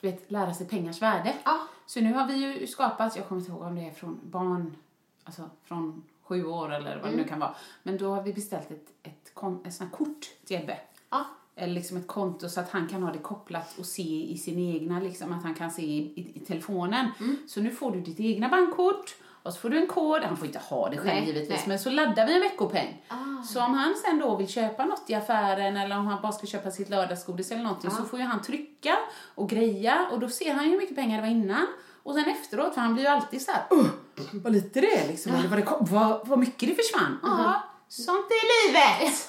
[0.00, 1.34] du vet, lära sig pengars värde.
[1.44, 1.58] Ja.
[1.86, 4.76] Så nu har vi ju skapat, jag kommer inte ihåg om det är från barn,
[5.24, 7.54] alltså från sju år eller vad det nu kan vara.
[7.82, 10.78] Men då har vi beställt ett, ett, kon, ett sånt kort till Ebbe.
[11.10, 11.24] Ja.
[11.58, 14.58] Eller liksom ett konto så att han kan ha det kopplat och se i sin
[14.58, 17.06] egna, liksom att han kan se i, i, i telefonen.
[17.20, 17.36] Mm.
[17.48, 20.46] Så nu får du ditt egna bankkort och så får du en kod, han får
[20.46, 21.64] inte ha det själv Nej, givetvis, nej.
[21.68, 23.04] men så laddar vi en veckopeng.
[23.08, 23.42] Ah.
[23.42, 26.46] Så om han sen då vill köpa något i affären eller om han bara ska
[26.46, 27.96] köpa sitt lördagsgodis eller någonting Ah.
[27.96, 28.96] så får ju han trycka
[29.34, 31.66] och greja och då ser han ju hur mycket pengar det var innan.
[32.02, 33.86] Och sen efteråt, för han blir ju alltid så här, "Åh,
[34.32, 37.18] vad lite det är liksom, eller vad, det kom, vad, vad mycket det försvann.
[37.22, 39.24] Ja, sånt är livet!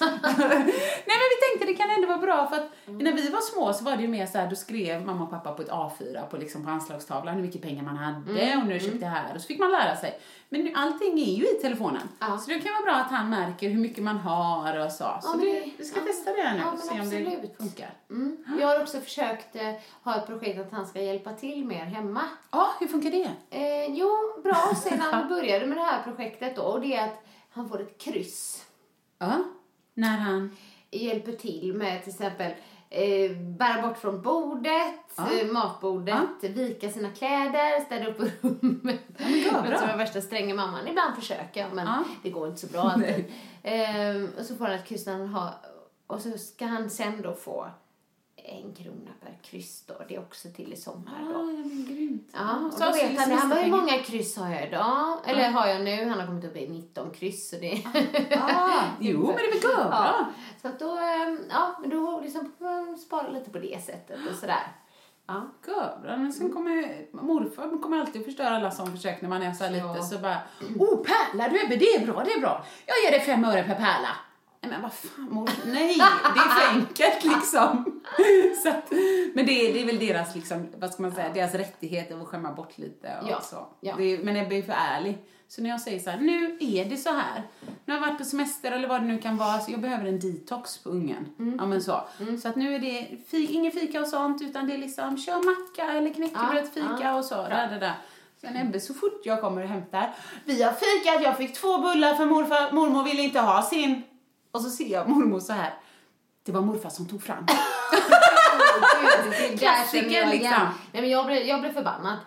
[1.06, 3.72] Nej men vi tänkte det kan ändå vara bra för att när vi var små
[3.72, 6.26] så var det ju mer så här, då skrev mamma och pappa på ett A4
[6.26, 9.40] på, liksom, på anslagstavlan hur mycket pengar man hade och nu köpte jag här och
[9.40, 10.20] så fick man lära sig.
[10.48, 12.08] Men nu, allting är ju i telefonen.
[12.18, 12.38] Ja.
[12.38, 15.18] Så det kan vara bra att han märker hur mycket man har och så.
[15.22, 16.06] Så men det, vi ska ja.
[16.06, 17.90] testa det här nu Ja, och se om det funkar.
[18.10, 18.44] Mm.
[18.60, 22.22] Jag har också försökt eh, ha ett projekt att han ska hjälpa till mer hemma.
[22.50, 23.30] Ja, hur funkar det?
[23.50, 26.62] Eh, jo, bra sedan vi började med det här projektet då.
[26.62, 27.24] Och det är att
[27.58, 28.66] han får ett kryss.
[29.18, 29.44] Ja.
[29.94, 30.56] När han...
[30.90, 32.52] Hjälper till med till exempel
[32.90, 35.26] eh, bära bort från bordet, Ja.
[35.32, 39.00] eh, matbordet, vika sina kläder, städa upp rummet.
[39.18, 39.78] vad Men bra.
[39.78, 40.88] som är värsta stränga mamman.
[40.88, 42.04] Ibland försöker jag men Ja.
[42.22, 43.24] det går inte så bra alltid.
[43.62, 45.50] Ehm, och så får han ett kryss när han har,
[46.06, 47.68] och så ska han sen då få
[48.48, 49.94] en krona per kryss då.
[50.08, 51.32] Det är också till i sommar då.
[51.32, 52.30] Ja, men grymt.
[52.34, 53.76] Ja, och Så då alltså, vet han, han ju pengar.
[53.76, 55.18] många kryss har jag idag.
[55.26, 57.50] Eller har jag nu, han har kommit upp i 19 kryss.
[57.50, 57.82] Så det...
[58.36, 59.88] Ah, jo, men det är väl ja.
[59.88, 60.28] bra.
[60.62, 64.18] Så att då, ehm, ja, men då liksom får man spara lite på det sättet
[64.30, 64.72] och sådär.
[65.26, 65.42] Ja.
[65.66, 69.64] Görbra, men sen kommer morfar kommer alltid förstöra alla som försök när man är så
[69.64, 69.70] Ja.
[69.70, 70.38] lite så bara
[70.78, 72.64] Oh, pärla du Ebbe, det är bra, det är bra.
[72.86, 74.08] Jag ger dig fem öre per pärla.
[74.60, 75.96] Nej men vad fan mor, nej,
[76.34, 78.00] det är för enkelt liksom.
[78.62, 78.90] Så att,
[79.34, 82.28] men det är, det är väl deras, liksom, vad ska man säga, deras rättighet att
[82.28, 83.66] skämma bort lite och Ja, så.
[83.80, 83.94] ja.
[83.96, 85.18] Det är, men Ebbe är för ärlig.
[85.48, 87.42] Så när jag säger så här, nu är det så här.
[87.84, 90.04] Nu har jag varit på semester eller vad det nu kan vara, så jag behöver
[90.06, 91.28] en detox på ungen.
[91.38, 91.56] Mm.
[91.58, 92.00] Ja men så.
[92.42, 95.34] Så att nu är det fi, ingen fika och sånt, utan det är liksom kör
[95.34, 97.14] macka eller knäckebröd, fika ja.
[97.14, 97.34] och så.
[97.34, 97.94] Där, där, där.
[98.40, 102.14] Sen Ebbe, så fort jag kommer och hämtar, vi har fikat, jag fick två bullar
[102.14, 104.02] för morfar, mormor ville inte ha sin.
[104.50, 105.74] Och så ser jag mormor så här.
[106.42, 107.46] Det var morfar som tog fram.
[109.58, 110.68] Klassiker, liksom.
[110.92, 112.18] Nej, men jag blev, jag blev förbannad.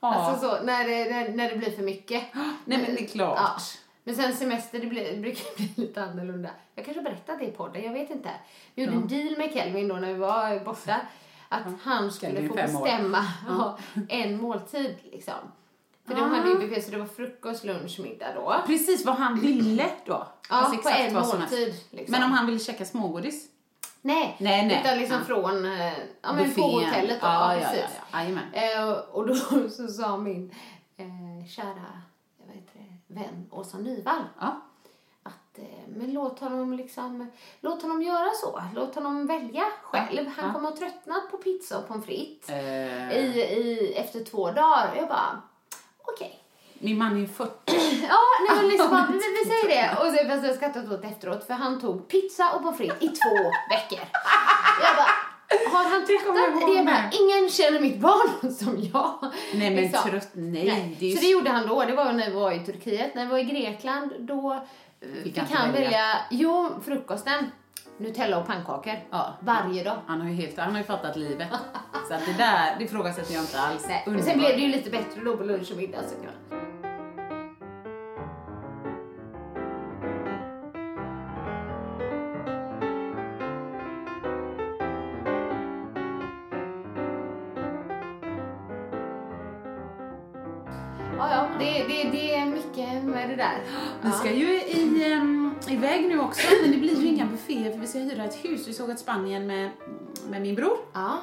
[0.00, 0.14] Ja.
[0.14, 2.22] Alltså så, när det, när, när det blir för mycket.
[2.64, 3.38] Nej men det är klart.
[3.38, 3.56] Ja.
[4.04, 6.50] Men sen semester, det, blir, det brukar bli lite annorlunda.
[6.74, 8.30] Jag kanske har berättat det i podden, jag vet inte.
[8.74, 11.00] Vi gjorde en deal med Kelvin då när vi var borta.
[11.48, 15.34] Att han skulle få bestämma ja, en måltid liksom.
[16.06, 16.26] För de Ah.
[16.36, 18.54] hade ju buffé så det var frukost, lunch, middag då.
[18.66, 20.12] Precis vad han ville då.
[20.12, 21.74] Ja, Alltså på en måltid.
[21.90, 22.12] Liksom.
[22.12, 23.48] Men om han ville käka smågodis?
[24.02, 24.80] Nej, Nej, nej.
[24.84, 25.24] utan liksom Ja.
[25.24, 27.26] från, eh, ja men på hotellet då.
[27.26, 27.84] Ja, ja, ja, precis.
[28.12, 28.18] ja.
[28.20, 28.44] Jajamän.
[28.52, 29.34] Eh, och då
[29.70, 30.54] så sa min
[30.96, 32.02] eh, kära
[32.46, 32.72] vad heter
[33.08, 34.60] det, vän Åsa Nyvall Ja.
[35.22, 38.62] att eh, men låt honom liksom, låt honom göra så.
[38.74, 40.26] Låt honom välja själv.
[40.36, 40.52] Han Ja.
[40.52, 44.94] kommer att tröttna på pizza och pommes frites Eh, i, i, efter två dagar.
[44.96, 45.42] Jag bara,
[46.12, 46.40] okej.
[46.78, 47.50] Min man är ju 40.
[48.08, 49.96] Ja, nej men liksom vi, vi säger det.
[50.00, 53.08] Och så fast jag skrattat åt efteråt för han tog pizza och pommes frites i
[53.08, 53.36] två
[53.70, 53.98] veckor.
[54.82, 55.12] Jag bara,
[55.78, 56.36] har han tröttnat?
[56.68, 59.32] Det är bara, ingen känner mitt barn som jag.
[59.54, 60.10] Nej men Liksom.
[60.10, 60.64] trött, nej.
[60.66, 60.96] Nej.
[61.00, 61.84] Det ju Så det gjorde han då.
[61.84, 63.14] Det var när vi var i Turkiet.
[63.14, 64.52] När vi var i Grekland då
[65.00, 66.16] eh, fick, han välja?
[66.30, 67.50] jo, frukosten.
[67.98, 68.92] Nutella och pannkakor.
[69.10, 69.34] Ja.
[69.40, 69.96] Varje dag.
[70.06, 71.48] Han har ju helt, han har ju fattat livet.
[72.08, 73.84] Så att det där, det ifrågasätter jag inte alls.
[73.88, 74.04] Nej.
[74.06, 76.34] Men sen blev det ju lite bättre då på lunch och middag såklart.
[91.18, 93.60] Ja, ja, det, det, det är mycket med det där.
[94.02, 97.78] Vi ska ju i, um, iväg nu också, men det blir ju inga bufféer för
[97.78, 98.68] vi ska hyra ett hus.
[98.68, 99.70] Vi såg att Spanien med,
[100.28, 100.78] med min bror.
[100.92, 101.18] Ja.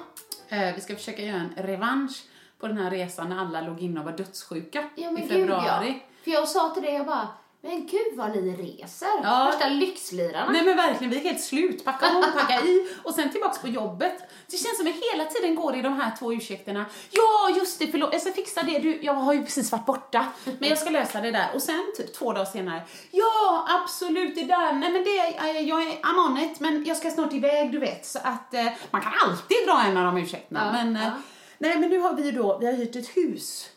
[0.50, 2.24] Eh, vi ska försöka göra en revansch
[2.60, 5.88] på den här resan när alla låg inne och var dödssjuka Ja i gud februari.
[5.88, 6.08] ja.
[6.24, 7.28] För jag sa till dig, jag bara,
[7.64, 9.08] men gud vad ni reser.
[9.24, 9.46] Ja.
[9.46, 10.52] Värsta lyxlirarna.
[10.52, 11.86] Nej men verkligen, vi är helt slut.
[11.86, 14.18] Packa om, packa i och sen tillbaks på jobbet.
[14.48, 16.86] Det känns som att jag hela tiden går i de här två ursäkterna.
[17.12, 18.80] Ja, just det, förlåt, jag ska fixa det.
[18.80, 20.26] Du, jag har ju precis varit borta,
[20.60, 21.50] men jag ska lösa det där.
[21.54, 25.84] Och sen typ två dagar senare, ja, absolut, det där, nej men det, eh, jag
[25.84, 28.06] är I'm on it, men jag ska snart iväg, du vet.
[28.06, 30.66] Så att eh, man kan alltid dra en av de ursäkterna.
[30.66, 31.12] Ja, men, eh, ja.
[31.58, 33.70] nej men nu har vi då, vi har hyrt ett hus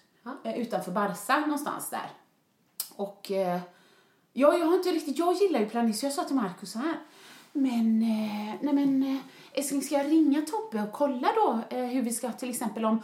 [0.44, 2.10] utanför Barca någonstans där.
[2.96, 3.30] Och
[4.34, 6.78] ja, jag har inte riktigt, jag gillar ju planering så jag sa till Markus så
[6.78, 6.98] här.
[7.52, 9.16] Men, eh, nej men eh,
[9.58, 13.02] älskling ska jag ringa Tobbe och kolla då eh, hur vi ska till exempel om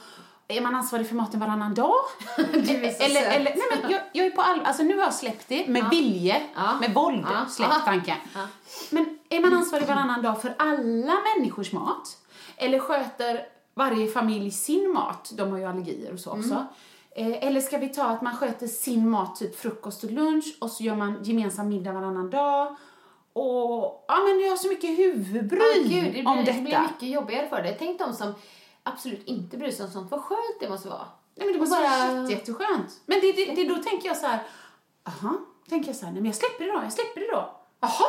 [0.49, 1.95] är man ansvarig för maten varannan dag?
[2.39, 5.69] Eller, eller, nej men jag, jag är på all, alltså nu har jag släppt det
[5.69, 6.79] med vilje, Ja.
[6.81, 7.47] med våld, Ja.
[7.49, 7.83] släppt Ja.
[7.85, 8.17] tanken.
[8.35, 8.47] Ja.
[8.91, 12.19] Men är man ansvarig varannan dag för alla människors mat?
[12.57, 15.31] Eller sköter varje familj sin mat?
[15.35, 16.51] De har ju allergier och så också.
[16.51, 16.65] Mm.
[17.15, 20.71] Eh, eller ska vi ta att man sköter sin mat, typ frukost och lunch, och
[20.71, 22.77] så gör man gemensam middag varannan dag.
[23.33, 26.57] Och ja, men jag har så mycket huvudbry Ja, gud, det om blir, detta.
[26.57, 27.77] det blir mycket jobbigare för dig.
[27.79, 28.35] Tänk de som
[28.83, 30.11] absolut inte bryr sig om sånt.
[30.11, 31.07] Vad skönt det måste vara.
[31.35, 33.01] Nej, men det måste vara jätte, jätteskönt.
[33.07, 34.43] Men det, det, det, då tänker jag så här,
[35.05, 35.37] aha,
[35.69, 37.51] tänker jag så här, nej men jag släpper det då, jag släpper det då.
[37.81, 38.07] Jaha,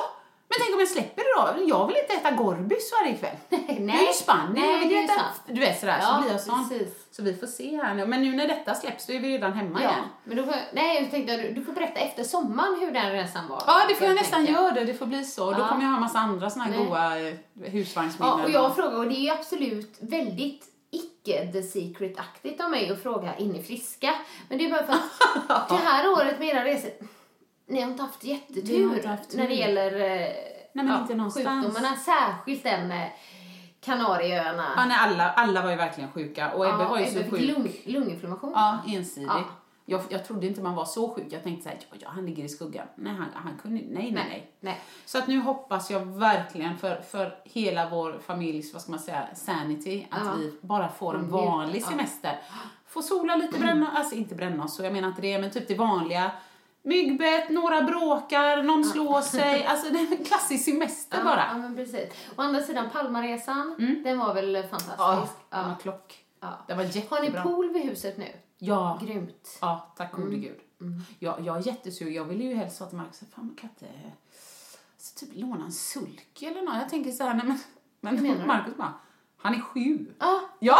[0.51, 1.69] men tänk om jag släpper det då?
[1.69, 3.35] Jag vill inte äta Gorbis varje kväll.
[3.49, 6.21] Nej, Det är ju Spanien, nej, jag vill är äta, du vet sådär, Ja, så
[6.21, 6.69] blir jag sån.
[6.69, 7.07] precis.
[7.11, 8.05] Så vi får se här nu.
[8.05, 10.03] Men nu när detta släpps, då är vi redan hemma Ja, igen.
[10.23, 13.63] men då får, nej, jag tänkte du, får berätta efter sommaren hur den resan var.
[13.67, 14.85] Ja, det får jag helt nästan göra det.
[14.85, 15.51] Det får bli så.
[15.51, 15.67] Då Ja.
[15.67, 16.85] kommer jag ha en massa andra såna här Nej.
[16.85, 18.37] goa eh, husvagnsminnen.
[18.39, 22.89] Ja, och jag frågar, och det är ju absolut väldigt icke the secret-aktigt av mig
[22.89, 24.15] att fråga in i friska.
[24.49, 24.93] Men det är bara för
[25.53, 26.91] att det här året med era resor,
[27.71, 31.65] ni har inte haft jättetur inte haft när det gäller eh, inte någonstans.
[31.65, 31.95] sjukdomarna.
[31.95, 32.93] Särskilt den
[33.81, 34.65] Kanarieöarna.
[34.77, 36.51] Ja, nej, alla, alla var ju verkligen sjuka.
[36.53, 37.41] Och Ebbe var ju så Ebbe fick sjuk.
[37.41, 38.51] lung, lunginflammation.
[38.55, 39.27] Ja, ensidig.
[39.27, 39.43] Ja.
[39.85, 41.25] Jag, jag trodde inte man var så sjuk.
[41.29, 42.87] Jag tänkte såhär, ja, ja, han ligger i skuggan.
[42.95, 44.51] Nej, han, han kunde nej, nej, nej.
[44.59, 44.81] nej.
[45.05, 49.27] Så att nu hoppas jag verkligen för, för hela vår familjs, vad ska man säga,
[49.35, 50.33] sanity, att Ja.
[50.37, 51.87] vi bara får en vanlig ja.
[51.87, 52.39] semester.
[52.87, 55.67] Få sola lite, bränna, alltså inte bränna oss, så jag menar inte det, men typ
[55.67, 56.31] det vanliga.
[56.83, 59.65] Myggbett, några bråkar, någon slår sig.
[59.65, 61.45] Alltså det är en klassisk semester Ja, bara.
[61.51, 62.09] Ja, men precis.
[62.37, 64.97] Å andra sidan, Palmaresan, den var väl fantastisk.
[64.99, 66.25] Ja, den var klock.
[66.39, 66.47] Ja.
[66.67, 66.91] Det var Har
[67.23, 67.43] jättebra.
[67.43, 68.27] ni pool vid huset nu?
[68.57, 68.99] Ja.
[69.03, 69.57] Grymt.
[69.61, 70.41] Ja, tack gode Mm.
[70.41, 70.59] gud.
[71.19, 72.13] Jag, jag är jättesugen.
[72.13, 73.85] Jag ville ju helst sa till Marcus, fan man kan inte
[74.97, 76.75] så typ låna en sulky eller något.
[76.75, 77.59] Jag tänker så här, nej men,
[78.15, 78.45] menar men du?
[78.45, 78.93] Marcus bara,
[79.37, 80.05] han är sju.
[80.19, 80.77] Ja, Ja,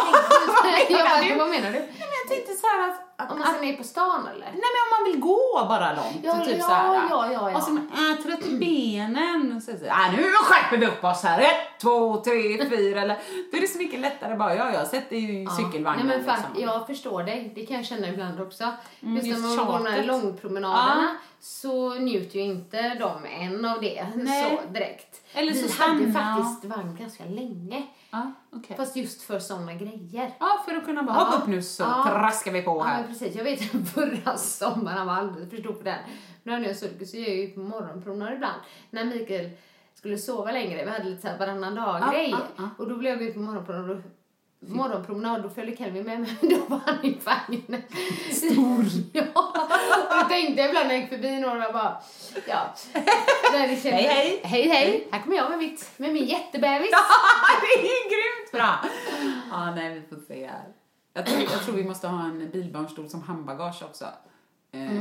[0.90, 1.36] jag menar bara, du?
[1.40, 1.80] vad menar du?
[1.80, 4.46] Nej, men jag tänkte så här att, att, Om man ska ner på stan eller?
[4.46, 6.20] Nej men om man vill gå bara långt.
[6.24, 7.58] Ja, typ ja, så här, ja, ja, ja.
[7.58, 9.62] Och så äh, trött i benen.
[9.62, 11.40] Så, så, äh, nu skärper vi upp oss här.
[11.42, 13.02] Ett, två, tre, fyra.
[13.02, 13.18] Eller,
[13.52, 16.08] då är det så mycket lättare bara, ja jag sätter ju i cykelvagnen.
[16.08, 16.64] Nej, men fan, liksom.
[16.64, 17.52] jag förstår dig.
[17.56, 18.64] Det kan jag känna ibland också.
[19.02, 21.16] Mm, just när just man går de här långpromenaderna Ja.
[21.40, 24.60] så njuter ju inte de än av det Nej.
[24.64, 25.22] så direkt.
[25.34, 27.84] Eller så Vi hade faktiskt vagn ganska länge.
[28.12, 28.78] Ja, okej.
[28.78, 30.32] Fast just för såna grejer.
[30.40, 31.24] Ja, för att kunna bara Ja.
[31.24, 33.00] hoppa upp nu så Ja, traskar vi på Ja, här.
[33.02, 33.36] men precis.
[33.36, 33.60] Jag vet
[33.94, 36.00] förra sommaren han var alldeles för stor för den.
[36.44, 38.62] Nu har jag cirkus så jag är ju på morgonpromenad ibland.
[38.90, 39.50] När Mikael
[39.96, 42.70] skulle sova längre, vi hade lite så här varannan dag Ja, ja, ja.
[42.78, 44.02] Och då blev jag ute på morgonpromenad och
[44.70, 47.82] morgonpromenad, då följde Kelvin med men då var han i vagnen.
[48.32, 48.86] Stor!
[49.14, 49.24] ja,
[50.10, 51.98] och då tänkte jag ibland när jag gick förbi några och bara,
[52.48, 52.74] ja.
[53.54, 54.42] När det Hej, hej.
[54.44, 55.08] Hej, hej!
[55.12, 56.90] Här kommer jag med, mitt, med min jättebebis.
[58.62, 58.90] det bra!
[59.52, 60.52] Ja, nej, vi får se.
[61.14, 64.06] Jag tror, jag tror vi måste ha en bilbarnstol som handbagage också.
[64.72, 64.92] Eh,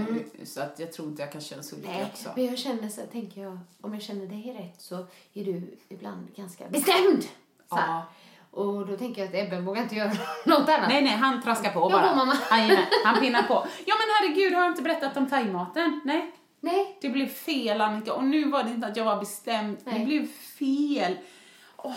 [0.44, 2.28] Så att jag tror inte jag kan sulke Nej, också.
[2.36, 4.94] men jag känner så tänker jag, om jag känner dig rätt så
[5.34, 7.22] är du ibland ganska bestämd.
[7.68, 7.88] Så här.
[7.88, 8.02] Ja.
[8.50, 10.08] Och då tänker jag att Ebben vågar inte göra
[10.46, 10.88] något annat.
[10.88, 12.16] Nej, nej, han traskar på bara.
[12.16, 12.34] mamma.
[12.50, 13.54] Jajamän, han pinnar på.
[13.86, 16.00] Ja, men herregud, har jag inte berättat om thaimaten?
[16.04, 16.98] Nej, Nej.
[17.00, 18.12] det blev fel Annika.
[18.14, 19.76] Och nu var det inte att jag var bestämd.
[19.84, 20.04] Det Nej.
[20.06, 20.26] blev
[20.58, 21.16] fel.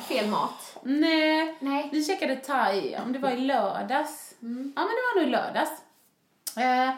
[0.08, 0.78] Fel mat.
[0.84, 1.90] Nej, Nej.
[1.92, 4.36] vi käkade thai, om det var i lördags.
[4.42, 4.74] Mm.
[4.76, 5.72] Ja, men det var nog i lördags.
[6.58, 6.96] Eh,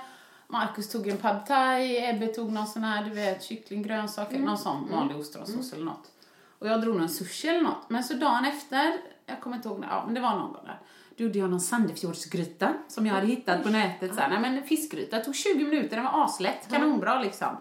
[0.48, 4.46] Marcus tog en pad thai, Ebbe tog någon sån här, du vet, kyckling, grönsaker, Mm.
[4.46, 6.12] någon sån vanlig ostronsås eller något.
[6.60, 7.90] Och jag drog någon sushi eller något.
[7.90, 10.66] Men så dagen efter, jag kommer inte ihåg när, ja men det var någon gång
[10.66, 10.80] där.
[11.18, 14.16] Då gjorde jag någon Sandefjordsgryta som jag hade hittat på nätet.
[14.16, 17.58] Så här, nej men fiskgryta, tog 20 minuter, den var aslätt, kanonbra liksom.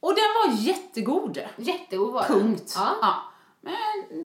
[0.00, 1.38] Och den var jättegod.
[1.56, 2.32] Jättegod var den.
[2.40, 2.72] Punkt.
[2.76, 2.96] Ja.
[3.02, 3.22] Ja.
[3.64, 4.24] Men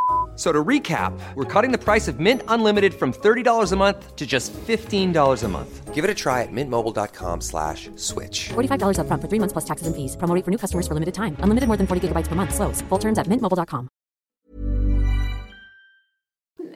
[0.41, 4.25] So to recap, we're cutting the price of Mint Unlimited from $30 a month to
[4.25, 5.93] just $15 a month.
[5.93, 8.49] Give it a try at mintmobile.com slash switch.
[8.49, 10.17] $45 upfront for three months plus taxes and fees.
[10.17, 11.37] Promo rate for new customers for limited time.
[11.45, 12.55] Unlimited more than 40 gigabytes per month.
[12.55, 12.81] Slows.
[12.89, 13.87] Full terms at mintmobile.com.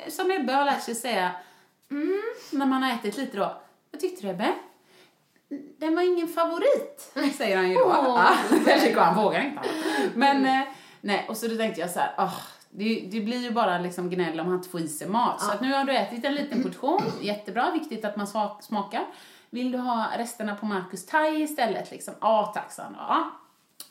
[0.10, 1.32] som Ebbe har lärt sig säga
[1.92, 3.62] mm, när man har ätit lite då.
[3.92, 4.56] Vad tyckte du Ebbe?
[5.80, 7.96] Den var ingen favorit, säger han ju då.
[8.68, 9.62] Jag tycker han vågar inte.
[10.16, 10.68] Men, eh,
[11.02, 12.40] nej, och så då tänkte jag så här, åh,
[12.78, 15.42] det, det blir ju bara liksom gnäll om han inte får i sig mat.
[15.42, 19.06] Så att nu har du ätit en liten portion, jättebra, viktigt att man smak- smakar.
[19.50, 21.92] Vill du ha resterna på Marcus thai istället?
[21.92, 22.14] Liksom?
[22.22, 22.96] Ja, tack, sa han.
[22.98, 23.32] Ja.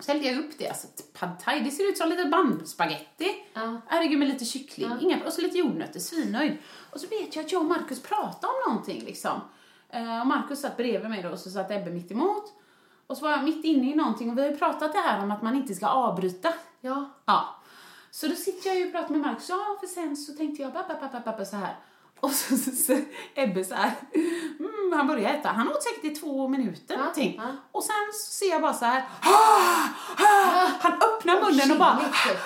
[0.00, 0.68] Så hällde jag upp det.
[0.68, 0.86] Alltså,
[1.18, 3.28] pad thai, det ser ut som lite bandspaghetti.
[3.54, 3.80] Ja.
[3.86, 4.90] Herregud, med lite kyckling.
[5.00, 6.56] Inga, och så lite jordnötter, svinnöjd.
[6.90, 9.40] Och så vet jag att jag och Marcus pratade om någonting liksom.
[9.90, 12.44] Eh, och Marcus satt bredvid mig då och så satt Ebbe mitt emot.
[13.06, 15.22] Och så var jag mitt inne i någonting och vi har ju pratat det här
[15.22, 16.52] om att man inte ska avbryta.
[16.80, 17.10] Ja.
[17.24, 17.56] Ja.
[18.14, 20.74] Så då sitter jag ju och pratar med Marcus, ja för sen så tänkte jag
[20.74, 21.76] pappa, pappa, pappa så här.
[22.20, 23.00] Och så, så, så
[23.34, 23.92] Ebbe så här,
[24.58, 27.40] mm, han börjar äta, han åt säkert i två minuter någonting.
[27.44, 27.50] ja.
[27.72, 31.98] Och sen så ser jag bara så här, ah, ah, han öppnar munnen och bara
[31.98, 32.40] Kyligt.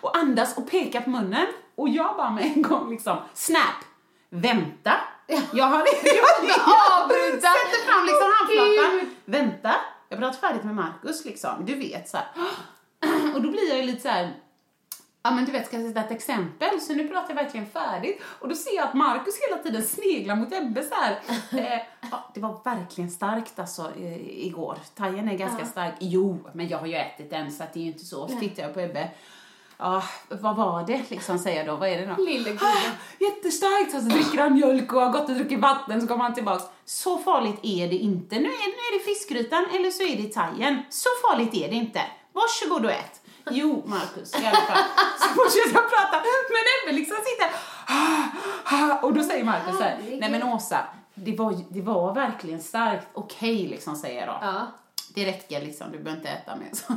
[0.00, 1.46] och andas och pekar på munnen.
[1.74, 3.84] Och jag bara med en gång liksom, snap,
[4.30, 4.92] vänta.
[5.52, 6.60] Jag har inte
[6.92, 7.48] avbryta.
[7.48, 9.16] Sätter fram liksom handflatan.
[9.24, 9.74] Vänta,
[10.08, 11.64] jag pratar färdigt med Markus liksom.
[11.66, 12.26] Du vet så här.
[13.34, 14.47] Och då blir jag ju lite så här.
[15.22, 16.80] Ja men du vet, ska jag sätta ett exempel?
[16.80, 18.22] Så nu pratar jag verkligen färdigt.
[18.40, 21.20] Och då ser jag att Markus hela tiden sneglar mot Ebbe så här.
[21.58, 24.78] Eh, ja, det var verkligen starkt alltså eh, igår.
[24.94, 25.94] Thaien är ganska stark.
[26.00, 28.28] Jo, men jag har ju ätit den så att det är ju inte så.
[28.28, 29.10] Så tittar jag på Ebbe.
[29.78, 31.76] Ja, vad var det liksom säger jag då?
[31.76, 32.22] Vad är det då?
[32.22, 32.64] Lille gubbe.
[32.64, 33.92] Ah, jättestarkt!
[33.92, 36.64] Så dricker han mjölk och har gått och druckit vatten så kommer han tillbaks.
[36.84, 38.34] Så farligt är det inte.
[38.34, 40.82] Nu är, nu är det fiskgrytan eller så är det thaien.
[40.90, 42.00] Så farligt är det inte.
[42.32, 43.20] Varsågod och ät.
[43.50, 44.78] Jo, Marcus, i alla fall.
[45.18, 46.16] Så fortsätter jag prata.
[46.48, 47.50] Men Ebbe liksom sitter
[49.02, 50.78] och då säger Marcus så här, nej men Åsa,
[51.14, 53.06] det var, det var verkligen starkt.
[53.14, 54.38] Okej, liksom säger jag då.
[54.46, 54.66] Ja.
[55.14, 56.68] det räcker liksom, du behöver inte äta mer.
[56.72, 56.94] Så,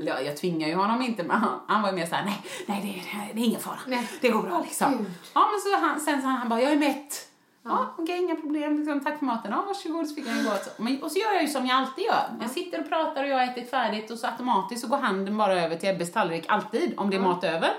[0.00, 2.42] Eller ja, jag tvingar ju honom inte, men han, han var ju mer såhär, nej,
[2.66, 3.78] nej det, är- det är ingen fara.
[3.86, 4.08] Nej.
[4.20, 4.98] Det går bra liksom.
[4.98, 5.10] Gud.
[5.34, 7.28] Ja, men så han, sen så han bara, jag är mätt.
[7.64, 8.76] Ja, okej, inga problem.
[8.76, 9.50] Liksom, tack för maten.
[9.52, 10.08] Ja, varsågod.
[10.08, 10.50] Så fick ju gå.
[10.50, 12.24] Så, men, och så gör jag ju som jag alltid gör.
[12.40, 15.36] Jag sitter och pratar och jag har ätit färdigt och så automatiskt så går handen
[15.38, 17.70] bara över till Ebbes tallrik, alltid, om det är mat över.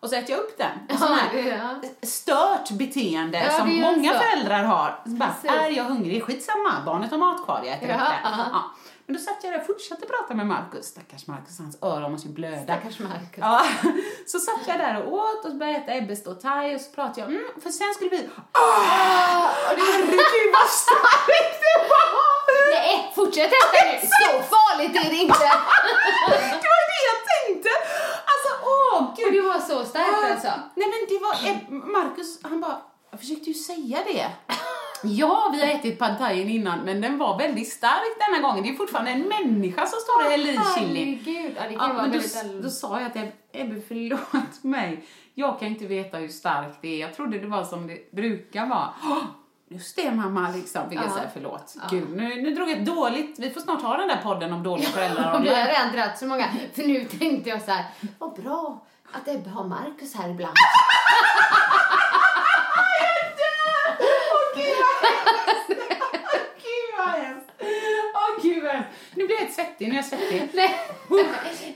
[0.00, 0.70] Och så äter jag upp den.
[0.88, 4.18] En sån här Ja, stört beteende Ja, som många så.
[4.18, 5.00] föräldrar har.
[5.04, 6.22] Bara, är jag hungrig?
[6.24, 8.28] Skitsamma, barnet har mat kvar, jag äter Ja, upp det.
[9.10, 10.86] Men då satt jag där och fortsatte prata med Markus.
[10.86, 12.62] Stackars Markus, hans öron måste ju blöda.
[12.62, 13.38] Stackars Marcus.
[13.48, 13.66] Ja,
[14.26, 17.20] så satt jag där och åt och började äta Ebbes då thai och så pratade
[17.20, 18.28] jag, mm, för sen skulle vi...
[18.36, 19.46] Åh!
[19.66, 22.20] Herregud vad starkt det var!
[22.74, 24.08] Nej, fortsätt äta nu.
[24.22, 25.48] Så farligt är det inte.
[26.62, 27.70] Det var det jag tänkte!
[28.32, 29.32] Alltså, åh Och gud!
[29.32, 30.52] det var så starkt alltså.
[30.74, 31.34] Nej men det var,
[31.96, 32.78] Marcus han bara,
[33.10, 34.26] jag försökte ju säga det.
[35.02, 38.62] Ja, vi har ätit pad thaien innan, men den var väldigt stark denna gången.
[38.62, 41.04] Det är fortfarande en människa som står och häller i chili.
[41.24, 41.52] Herregud.
[41.56, 42.62] Ja, det kan Ja, ju vara men då, väldigt...
[42.62, 45.04] då sa jag att Eb- Ebbe, förlåt mig.
[45.34, 46.98] Jag kan inte veta hur starkt det är.
[47.00, 48.88] Jag trodde det var som det brukar vara.
[49.02, 49.18] "Åh,
[49.72, 51.10] Just det mamma, liksom, jag Ja.
[51.10, 51.74] säga förlåt.
[51.90, 54.88] Gud, nu, nu drog jag dåligt, vi får snart ha den där podden om dåliga
[54.88, 55.34] föräldrar.
[55.36, 56.44] Om vi har redan dragit så många.
[56.74, 57.84] För nu tänkte jag så här,
[58.18, 60.54] vad bra att Ebbe har Marcus här ibland.
[64.32, 65.68] Åh gud vad hemskt!
[66.62, 67.50] Gud vad hemskt!
[68.14, 68.90] Åh gud vad hemskt!
[69.14, 70.48] Nu blir jag helt svettig, nu är jag svettig.
[70.54, 70.74] Nej,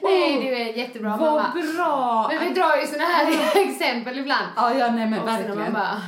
[0.02, 1.52] Nej du är jättebra mamma.
[1.54, 2.28] Vad bra!
[2.28, 4.46] Men vi drar ju såna här exempel ibland.
[4.56, 5.72] Ja, ja, nej men Och verkligen.
[5.72, 6.02] bara,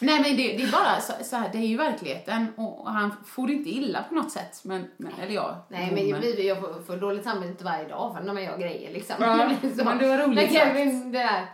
[0.00, 3.14] Nej men det, det är bara så, så här, det är ju verkligen och han
[3.26, 4.60] får inte illa på något sätt.
[4.64, 5.66] Men, men eller ja.
[5.68, 8.58] Nej men jag, blir, jag får, får dåligt samvete varje dag för när man gör
[8.58, 9.16] grejer liksom.
[9.20, 9.36] Ja,
[9.84, 11.46] men det var roligt Men Kevin, det där,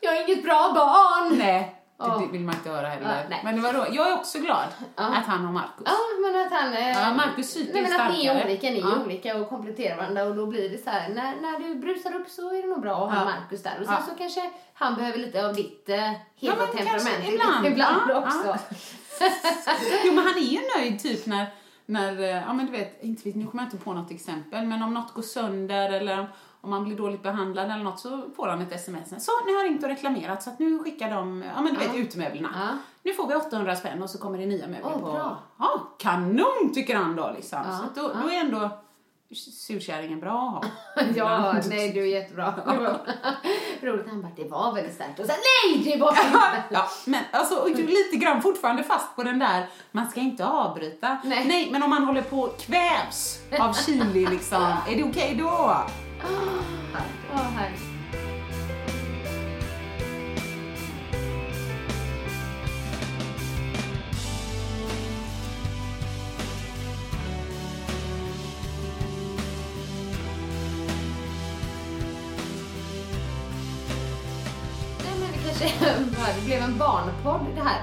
[0.00, 1.38] jag är inget bra barn.
[1.38, 2.18] Nej, Ja.
[2.26, 3.26] det vill man inte höra heller.
[3.30, 3.40] Nej.
[3.44, 5.82] men det var jag är också glad att han har Markus.
[5.86, 6.72] Ja, men att han...
[6.72, 8.50] eh, Ja, Marcus psyke Nej, är men att ni är starkare.
[8.50, 11.58] olika, ni är olika och kompletterar varandra och då blir det så här, när, när
[11.68, 13.24] du brusar upp så är det nog bra att ha Ja.
[13.24, 16.66] Marcus där och sen så kanske han behöver lite av ditt eh, heta Ja, men
[16.76, 17.66] temperament ibland.
[17.72, 18.58] ibland också.
[20.04, 21.46] Jo men han är ju nöjd typ när,
[21.86, 24.66] när eh, ja men du vet, inte, vet, nu kommer jag inte på något exempel,
[24.66, 26.26] men om något går sönder eller
[26.62, 29.08] om man blir dåligt behandlad eller något så får han ett sms.
[29.24, 31.94] Så, nu har ringt och reklamerat så att nu skickar de, ja men du vet,
[31.94, 32.48] utemöblerna.
[32.54, 32.78] Ja.
[33.02, 35.12] Nu får vi 800 spänn och så kommer det nya möbler Åh, på.
[35.12, 35.38] bra.
[35.58, 37.58] Ja, kanon tycker han då liksom.
[37.64, 38.70] Ja, Så då, då är ändå
[39.34, 41.12] surkärringen bra att ha.
[41.16, 42.54] Ja, nej du är jättebra.
[43.80, 46.64] Roligt, han bara, det var väldigt starkt och sen nej det var inte.
[46.70, 51.16] Ja, men alltså och lite grann fortfarande fast på den där, man ska inte avbryta.
[51.24, 51.68] Nej.
[51.72, 55.76] men om man håller på och kvävs av chili liksom, är det okej då?
[56.24, 58.92] Åh, herregud.
[75.04, 75.94] Nej, men det kanske
[76.36, 77.80] det blev en barnpodd det här.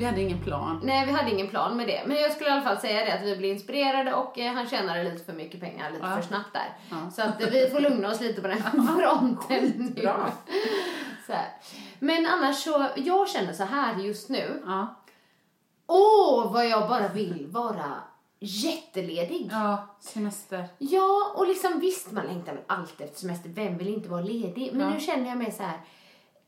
[0.00, 0.80] Vi hade ingen plan.
[0.84, 2.02] Nej, vi hade ingen plan med det.
[2.06, 4.68] Men jag skulle i alla fall säga det att vi blev inspirerade och eh, han
[4.68, 6.14] tjänade lite för mycket pengar lite Ja.
[6.16, 6.76] för snabbt där.
[6.90, 7.10] Ja.
[7.10, 8.62] Så att eh, vi får lugna oss lite på den
[8.98, 10.02] fronten nu.
[10.02, 10.30] Bra.
[11.26, 11.48] Så här.
[11.98, 14.62] Men annars så, jag känner så här just nu.
[14.66, 14.94] Ja.
[15.86, 17.94] Åh, vad jag bara vill vara
[18.40, 19.48] jätteledig.
[19.52, 20.64] ja, semester.
[20.78, 23.48] Ja, och liksom visst man längtar väl alltid efter semester.
[23.48, 24.70] Vem vill inte vara ledig?
[24.72, 24.94] Men Ja.
[24.94, 25.80] nu känner jag mig så här.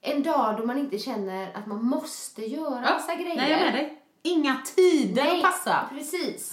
[0.05, 3.37] En dag då man inte känner att man måste göra massa grejer.
[3.37, 4.03] Nej, jag med dig.
[4.23, 5.87] Inga tider att passa.
[5.91, 6.53] precis.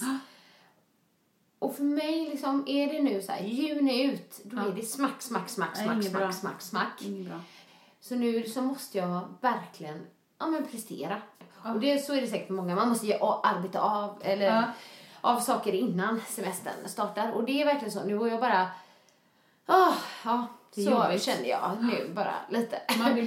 [1.58, 4.66] Och för mig liksom, är det nu så här, juni ut, då Ja.
[4.66, 7.00] är det smack, smack, smack, Nej, smack, smack, smack, smack.
[7.00, 7.40] Bra.
[8.00, 10.06] Så nu så måste jag verkligen,
[10.38, 11.22] ja men prestera.
[11.64, 14.62] Och det, så är det säkert för många, man måste ge, arbeta av, eller Ja.
[15.20, 17.32] av saker innan semestern startar.
[17.32, 18.66] Och det är verkligen så, nu var jag bara,
[19.66, 19.92] ah,
[20.24, 21.22] ja, Det så jobbigt.
[21.22, 22.80] känner jag nu bara lite.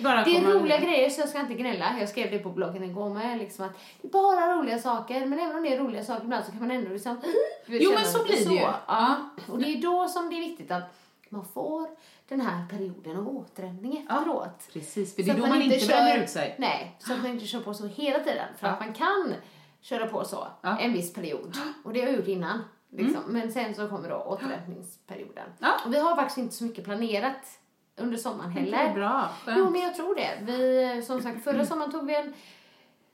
[0.03, 0.81] Bara det är roliga ur.
[0.85, 1.95] grejer så jag ska inte gnälla.
[1.99, 5.39] Jag skrev det på bloggen igår med liksom att det är bara roliga saker men
[5.39, 7.21] även om det är roliga saker ibland så kan man ändå liksom
[7.67, 8.59] Jo, men så blir det ju.
[8.59, 8.73] Ja.
[8.87, 9.15] Ja.
[9.51, 10.83] Och det är då som det är viktigt att
[11.29, 11.87] man får
[12.27, 14.67] den här perioden av återhämtning efteråt.
[14.73, 16.55] Precis, för det Så är då man inte bränner ut sig.
[16.59, 18.47] Nej, så att man inte kör på så hela tiden.
[18.59, 19.33] För att man kan
[19.81, 20.77] köra på så Ja.
[20.79, 21.57] en viss period.
[21.83, 22.59] Och det har jag gjort innan.
[22.97, 23.21] Liksom.
[23.27, 25.49] Men sen så kommer då återhämtningsperioden.
[25.59, 25.73] Ja.
[25.85, 27.59] Och vi har faktiskt inte så mycket planerat
[27.97, 28.77] under sommaren Det heller.
[28.77, 29.29] är bra.
[29.47, 29.71] Jo, Skönt.
[29.71, 30.39] men jag tror det.
[30.41, 32.33] Vi, som sagt, förra sommaren tog vi en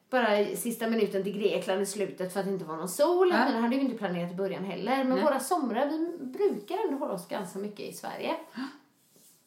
[0.10, 3.30] bara sista minuten till Grekland i slutet för att det inte var någon sol.
[3.30, 3.38] Ja.
[3.38, 4.98] Men det hade vi inte planerat i början heller.
[5.04, 5.24] Men Nej.
[5.24, 8.36] våra somrar, vi brukar ändå hålla oss ganska mycket i Sverige.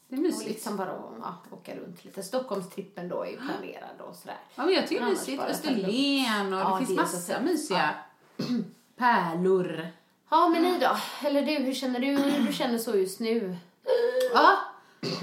[0.08, 0.48] Det är Och mysigt.
[0.48, 0.88] liksom bara
[1.20, 2.22] ja, åka runt lite.
[2.22, 4.36] Stockholmstrippen då är ju planerad och sådär.
[4.54, 5.42] Ja, men jag tycker det är mysigt.
[5.42, 7.94] Österlen och Ja, det finns det massa mysiga
[8.96, 9.86] pärlor.
[10.32, 10.96] Ja, men ni då?
[11.28, 12.16] Eller du, hur känner du?
[12.46, 13.56] Du känner så just nu?
[14.34, 14.56] Ja.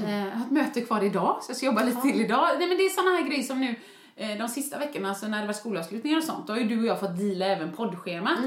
[0.08, 2.48] Eh, Jag har ett möte kvar idag, så jag ska jobba lite till idag.
[2.60, 3.76] Nej, men det är såna här grejer som nu
[4.16, 6.80] eh, de sista veckorna, alltså när det var skolavslutningar och sånt, då har ju du
[6.80, 8.40] och jag fått deala även poddschemat.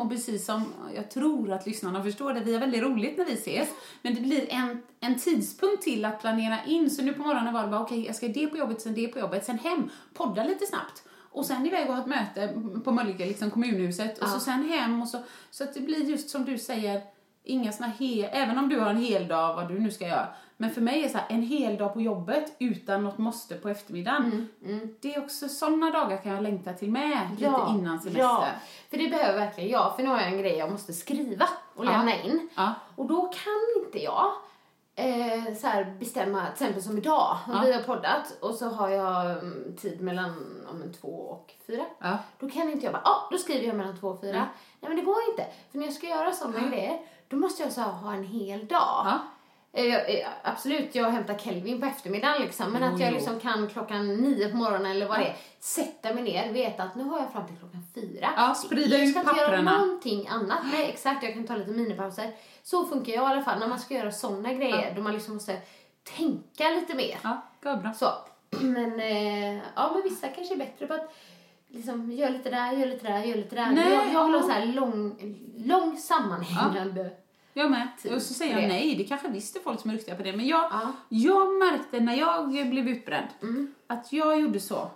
[0.00, 0.64] Och precis som
[0.94, 3.68] jag tror att lyssnarna förstår det, vi har väldigt roligt när vi ses,
[4.02, 6.90] men det blir en, en tidspunkt till att planera in.
[6.90, 9.08] Så nu på morgonen var det bara, okej, jag ska det på jobbet, sen det
[9.08, 11.02] på jobbet, sen hem, podda lite snabbt.
[11.32, 15.02] Och sen iväg och ha ett möte på Mölnlycke, liksom kommunhuset, och så sen hem
[15.02, 15.18] och så,
[15.50, 17.02] så att det blir just som du säger,
[17.44, 20.26] inga såna hel, även om du har en hel dag vad du nu ska göra.
[20.56, 23.68] Men för mig är så här, en hel dag på jobbet utan något måste på
[23.68, 24.48] eftermiddagen.
[25.00, 28.20] Det är också såna dagar kan jag längta till med lite innan semester.
[28.20, 28.46] Ja,
[28.90, 29.96] för det behöver verkligen jag.
[29.96, 31.90] För nu har jag en grej jag måste skriva och Ja.
[31.90, 32.48] lämna in.
[32.54, 32.74] Ja.
[32.96, 34.32] Och då kan inte jag
[35.00, 37.62] eh, så här bestämma, till exempel som idag, om Ja.
[37.64, 41.84] vi har poddat och så har jag mm, tid mellan om en två och fyra.
[41.98, 42.18] Ja.
[42.38, 44.32] Då kan inte jag bara, ja, då skriver jag mellan två och fyra.
[44.32, 44.48] Nej.
[44.80, 45.46] Nej men det går inte.
[45.70, 48.66] För när jag ska göra sådana grejer, då måste jag så här, ha en hel
[48.66, 49.18] dag.
[49.72, 49.80] Ja.
[49.80, 53.40] Eh, jag- eh, absolut, jag hämtar Kelvin på eftermiddagen liksom, men Jo, att jag liksom
[53.40, 57.04] kan klockan nio på morgonen eller vad det är, sätta mig ner, veta att nu
[57.04, 58.28] har jag fram till klockan fyra.
[58.36, 60.58] Ja, sprida jag ut ska inte göra någonting annat.
[60.72, 62.32] Nej, exakt, jag kan ta lite minipauser.
[62.62, 65.34] Så funkar jag i alla fall när man ska göra sådana grejer, då man liksom
[65.34, 65.58] måste
[66.16, 67.18] tänka lite mer.
[67.22, 67.92] Ja, gå bra.
[67.92, 68.08] Så.
[68.60, 71.14] Men, eh, ja, men vissa kanske är bättre på att
[71.68, 73.70] liksom, gör lite där, gör lite där, gör lite där.
[73.70, 74.42] Nej, jag, jag vill ha ja.
[74.42, 75.16] så här lång,
[75.56, 77.10] lång sammanhängande.
[77.52, 77.88] Jag med.
[78.02, 78.68] Tid Och så säger jag det.
[78.68, 80.32] nej, det kanske visst är folk som är duktiga på det.
[80.36, 80.92] Men jag, Ja.
[81.08, 83.74] jag märkte när jag blev utbränd Mm.
[83.86, 84.90] att jag gjorde så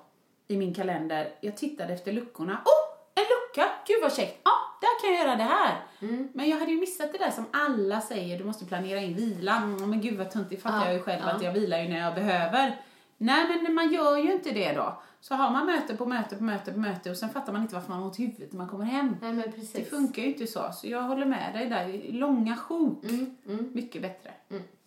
[0.48, 1.28] i min kalender.
[1.40, 2.52] Jag tittade efter luckorna.
[2.52, 3.70] Oh, en lucka!
[3.86, 4.40] Gud vad käckt!
[4.44, 4.50] Ja,
[4.80, 5.74] där kan jag göra det här.
[6.02, 6.28] Mm.
[6.34, 9.56] Men jag hade ju missat det där som alla säger, du måste planera in vila.
[9.56, 11.30] Mm, Men gud vad tunt, det fattar Ja, jag ju själv ja.
[11.32, 12.80] att jag vilar ju när jag behöver.
[13.16, 15.02] Nej, men man gör ju inte det då.
[15.28, 17.74] Så har man möte på möte på möte på möte och sen fattar man inte
[17.74, 19.16] varför man har ont i huvudet när man kommer hem.
[19.22, 19.72] Nej, men precis.
[19.72, 22.12] Det funkar ju inte så, så jag håller med dig där.
[22.12, 24.30] Långa sjok, Mm, mycket bättre.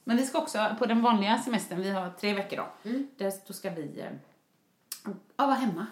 [0.04, 3.08] Men vi ska också, på den vanliga semestern, vi har tre veckor då, Mm.
[3.18, 4.06] där, då ska vi eh,
[5.38, 5.86] ja, vara hemma.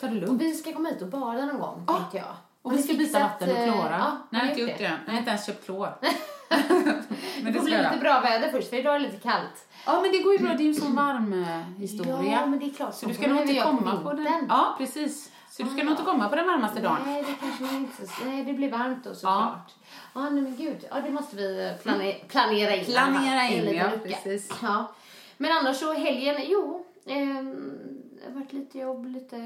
[0.00, 0.28] Ta det lugnt.
[0.30, 1.94] Och vi ska komma hit och bada någon gång, Ja.
[1.98, 2.34] tänkte jag.
[2.62, 3.96] Och vi ska byta vatten och eh, klora.
[3.98, 4.98] Ja, Nej, jag har inte gjort det.
[5.06, 5.88] Jag har inte ens köpt klor.
[7.42, 9.68] men Det får bli lite bra väder först, för idag är det lite kallt.
[9.86, 10.48] Ja, men det går ju bra.
[10.54, 12.32] Det är ju en sån varm eh, historia.
[12.40, 12.94] Ja, men det är klart.
[12.94, 14.46] Så du ska nog inte komma på den.
[14.48, 15.30] Ja, precis.
[15.50, 16.98] Så du ska nog inte komma på den varmaste dagen.
[17.06, 18.02] Nej, det kanske inte...
[18.24, 19.74] Nej, det blir varmt då såklart.
[20.14, 20.84] Ja, nej men gud.
[20.90, 22.84] Ja, det måste vi plane- planera in.
[22.84, 23.98] Planera in, ja, lucka.
[24.02, 24.50] precis.
[24.62, 24.92] Ja.
[25.36, 26.86] Men annars så helgen, jo.
[27.06, 27.72] ehm,
[28.18, 29.36] det har varit lite jobb, lite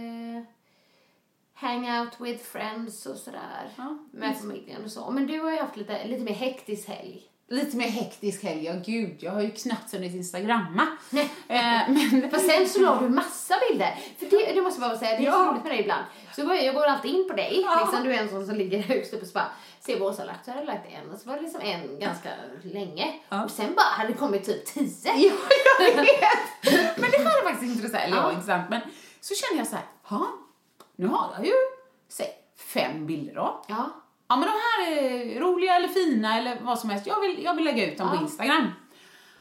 [1.58, 3.70] hang out with friends och sådär.
[3.76, 5.10] Ja, med familjen och så.
[5.10, 7.22] Men du har ju haft lite, lite mer hektisk helg.
[7.48, 9.16] Lite mer hektisk helg, ja gud.
[9.20, 10.86] Jag har ju knappt hunnit instagramma.
[11.48, 13.94] Eh, men, Fast sen så la du massa bilder.
[14.18, 15.50] För det, det måste jag bara säga, det är så Ja.
[15.52, 16.04] roligt med dig ibland.
[16.36, 17.80] Så går jag, jag går alltid in på dig, Ja.
[17.80, 19.48] liksom, du är en sån som ligger högst upp och så bara,
[19.80, 21.10] se vad Åsa har lagt, så har jag lagt en.
[21.10, 22.28] Och så var det liksom en ganska
[22.62, 23.14] länge.
[23.28, 23.44] Ja.
[23.44, 24.90] Och sen bara hade det kommit typ tio.
[25.04, 26.98] Ja, jag vet!
[26.98, 28.04] Men det är faktiskt intressant.
[28.04, 28.70] Eller ja, intressant.
[28.70, 28.80] Men
[29.20, 30.26] så känner jag så här, ja,
[30.96, 31.52] nu har jag ju,
[32.08, 32.26] säg,
[32.74, 33.64] fem bilder då.
[33.68, 33.86] Ja.
[34.28, 37.06] Ja, men de här är roliga eller fina eller vad som helst.
[37.06, 38.16] Jag vill, jag vill lägga ut dem Ja.
[38.18, 38.66] på Instagram.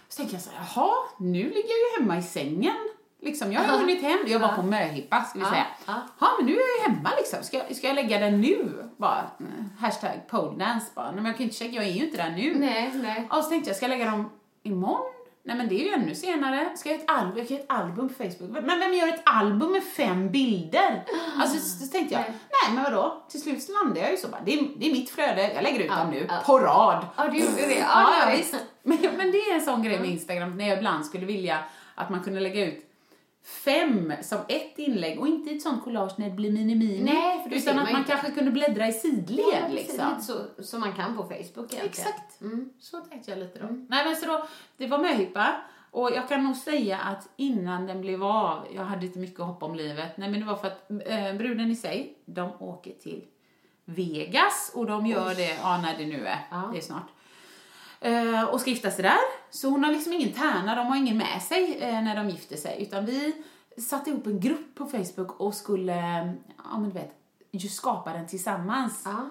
[0.09, 2.75] Så tänker jag så här, jaha, nu ligger jag ju hemma i sängen.
[3.21, 3.79] Liksom, jag har Ja.
[3.79, 4.19] hunnit hem.
[4.27, 5.65] Jag var på möhippa, ska vi säga.
[5.85, 5.93] Ja.
[6.37, 7.43] Men nu är jag ju hemma liksom.
[7.43, 8.89] Ska, jag- ska jag lägga den nu?
[8.97, 9.45] Bara, eh,
[9.81, 11.05] hashtag poledance bara.
[11.05, 12.55] Nej, men jag kan inte checka, jag är ju inte där nu.
[12.59, 13.27] Nej, nej.
[13.29, 14.29] Ja, så tänkte jag, ska jag lägga dem
[14.63, 15.11] imorgon?
[15.47, 16.69] Nej men det är ju ännu senare.
[16.77, 17.37] Ska jag göra ett album?
[17.37, 18.63] Jag kan göra ett album på Facebook.
[18.65, 21.03] Men vem gör ett album med fem bilder?
[21.41, 22.31] Alltså så, så tänkte jag, Nej.
[22.65, 23.23] nej men vadå?
[23.29, 25.63] Till slut så landade jag ju så bara, det är, det är mitt flöde, jag
[25.63, 26.41] lägger ut Ja, dem nu, ja.
[26.45, 27.05] på rad.
[27.17, 27.79] Ja, du gjorde det.
[27.79, 28.55] Ja, Ja, visst.
[28.83, 31.59] Men, men det är en sån grej med Instagram, när jag ibland skulle vilja
[31.95, 32.85] att man kunde lägga ut
[33.45, 37.03] fem som ett inlägg och inte i ett sånt collage när det blir mini-mini.
[37.03, 38.11] Nej, för utan man att ju man inte.
[38.11, 40.09] kanske kunde bläddra i sidled Ja, liksom.
[40.09, 41.85] Lite så som man kan på Facebook egentligen.
[41.85, 42.41] Exakt.
[42.41, 42.69] Mm.
[42.79, 43.67] Så tänkte jag lite då.
[43.89, 45.55] Nej men så då, det var möhippa.
[45.91, 49.63] Och jag kan nog säga att innan den blev av, jag hade inte mycket hopp
[49.63, 50.17] om livet.
[50.17, 53.23] Nej men det var för att eh, bruden i sig, de åker till
[53.85, 56.69] Vegas och de gör det, ja när det nu är, Ja.
[56.73, 57.07] det är snart.
[58.01, 59.17] Eh, och ska gifta sig där.
[59.55, 62.55] Så hon har liksom ingen tärna, de har ingen med sig eh, när de gifter
[62.55, 62.81] sig.
[62.81, 63.33] Utan vi
[63.77, 67.11] satte ihop en grupp på Facebook och skulle, eh, ja men du vet,
[67.51, 69.01] ju skapa den tillsammans.
[69.05, 69.29] Ja.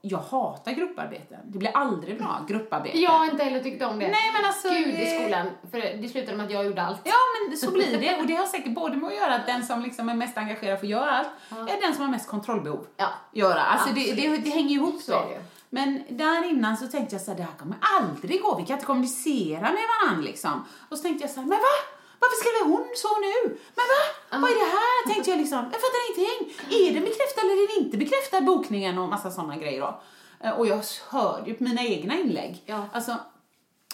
[0.00, 1.38] Jag hatar grupparbeten.
[1.44, 2.98] Det blir aldrig bra grupparbete.
[2.98, 4.08] Jag har inte heller tyckt om det.
[4.08, 5.46] Nej, men alltså, Gud i skolan.
[5.70, 7.00] För det slutade med att jag gjorde allt.
[7.04, 7.14] Ja,
[7.48, 8.20] men så blir det.
[8.20, 10.78] Och det har säkert både med att göra att den som liksom är mest engagerad
[10.78, 12.86] för att göra allt är den som har mest kontrollbehov.
[12.96, 13.08] Ja.
[13.32, 13.62] Göra.
[13.62, 15.22] Alltså det, det, det hänger ihop Så så.
[15.70, 18.56] Men där innan så tänkte jag så här, det här kommer aldrig gå.
[18.56, 20.64] Vi kan inte kommunicera med varandra liksom.
[20.90, 21.76] Och så tänkte jag så här, men va?
[22.18, 23.58] Varför skriver hon så nu?
[23.76, 24.02] Men va?
[24.42, 25.12] Vad är det här?
[25.14, 25.58] Tänkte jag liksom.
[25.58, 26.54] Jag fattar ingenting.
[26.70, 30.00] Är det bekräftad eller är det inte bekräftad bokningen och massa sådana grejer då?
[30.40, 32.62] Eh, Och jag hörde ju på mina egna inlägg.
[32.66, 32.88] Ja.
[32.92, 33.16] Alltså,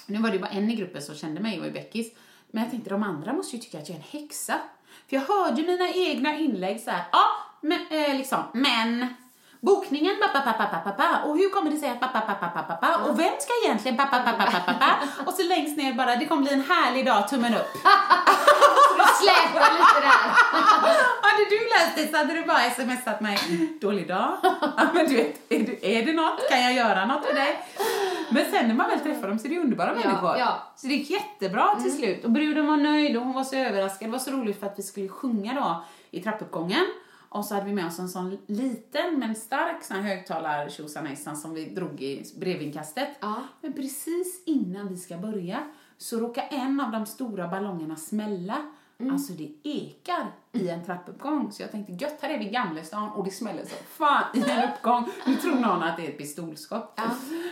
[0.07, 2.13] nu var det bara en i gruppen som kände mig, det var ju Beckis.
[2.51, 4.55] Men jag tänkte de andra måste ju tycka att jag är en häxa.
[5.09, 7.25] För jag hörde mina egna inlägg så här, ja,
[7.61, 9.07] men, eh, liksom, men
[9.67, 10.15] Bokningen.
[11.27, 13.09] Och hur kommer det sig att?
[13.09, 13.97] Och vem ska egentligen?
[15.27, 17.73] Och så längst ner bara, det kommer bli en härlig dag, tummen upp.
[18.97, 20.19] Du släpar lite där.
[21.23, 23.39] Hade du läst det så hade du bara smsat mig,
[23.81, 24.37] dålig dag.
[24.77, 26.49] Ja, men du vet, är, du, är det något?
[26.49, 27.61] Kan jag göra något för dig?
[28.31, 30.37] Men sen när man väl träffar dem så är det underbara människor.
[30.39, 30.63] ja.
[30.77, 32.25] Så det gick jättebra till slut.
[32.25, 34.09] Och bruden var nöjd och hon var så överraskad.
[34.09, 36.87] Det var så roligt för att vi skulle sjunga då i trappuppgången.
[37.33, 40.69] Och så hade vi med oss en sån liten men stark sån högtalar
[41.37, 43.09] som vi drog i brevinkastet.
[43.21, 43.43] Ja.
[43.61, 45.63] Men precis innan vi ska börja
[45.99, 48.57] så råkar en av de stora ballongerna smälla.
[49.03, 49.15] Mm.
[49.15, 51.53] Alltså det ekar i en trappuppgång.
[51.53, 54.51] Så jag tänkte gött, här är vi i Gamlestan och det smäller så fan i
[54.51, 55.09] en uppgång.
[55.27, 56.93] Nu tror någon att det är ett pistolskott.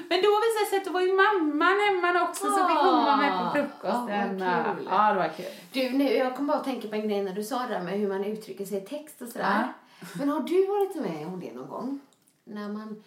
[0.09, 3.05] Men då visade det sig att det var ju mamman hemma också så fick hon
[3.05, 4.39] vara med på frukosten.
[4.39, 4.87] Ja, vad kul.
[4.91, 5.47] Ja, det var kul.
[5.73, 7.81] Du, nu, jag kom bara att tänka på en grej när du sa det där
[7.83, 9.73] med hur man uttrycker sig i text och sådär.
[10.19, 12.01] Men har du varit med om det någon gång?
[12.45, 13.03] När man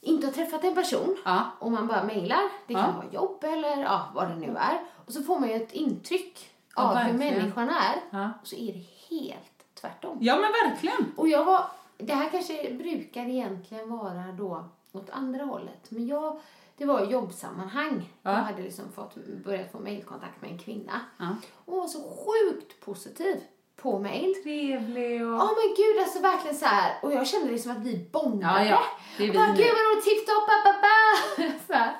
[0.00, 1.42] inte har träffat en person Ja.
[1.58, 2.40] och man bara mejlar.
[2.66, 2.92] Det kan Ja.
[2.96, 4.80] vara jobb eller ja, vad det nu är.
[5.06, 6.50] Och så får man ju ett intryck
[6.80, 7.34] Ja, av hur verkligen.
[7.38, 7.96] människan är.
[8.10, 8.30] Ja.
[8.40, 10.18] Och så är det helt tvärtom.
[10.20, 11.12] Ja men verkligen.
[11.16, 11.64] Och jag var,
[11.98, 15.90] det här kanske brukar egentligen vara då åt andra hållet.
[15.90, 16.40] Men jag,
[16.76, 18.08] det var jobbsammanhang.
[18.22, 18.30] Ja.
[18.30, 19.14] Jag hade liksom fått,
[19.44, 21.00] börjat få mejlkontakt med en kvinna.
[21.18, 21.26] Ja.
[21.64, 23.40] Och hon var så sjukt positiv
[23.76, 24.34] på mejl.
[24.42, 25.32] Trevlig och...
[25.32, 26.92] Ja men gud alltså verkligen så här.
[27.02, 28.64] Och jag kände liksom att vi bondade.
[28.64, 28.80] Ja, ja.
[29.18, 29.56] Det är vi Bara, nu.
[29.58, 31.58] gud vad roligt, tipptopp, ba, ba, ba.
[31.66, 31.96] så här.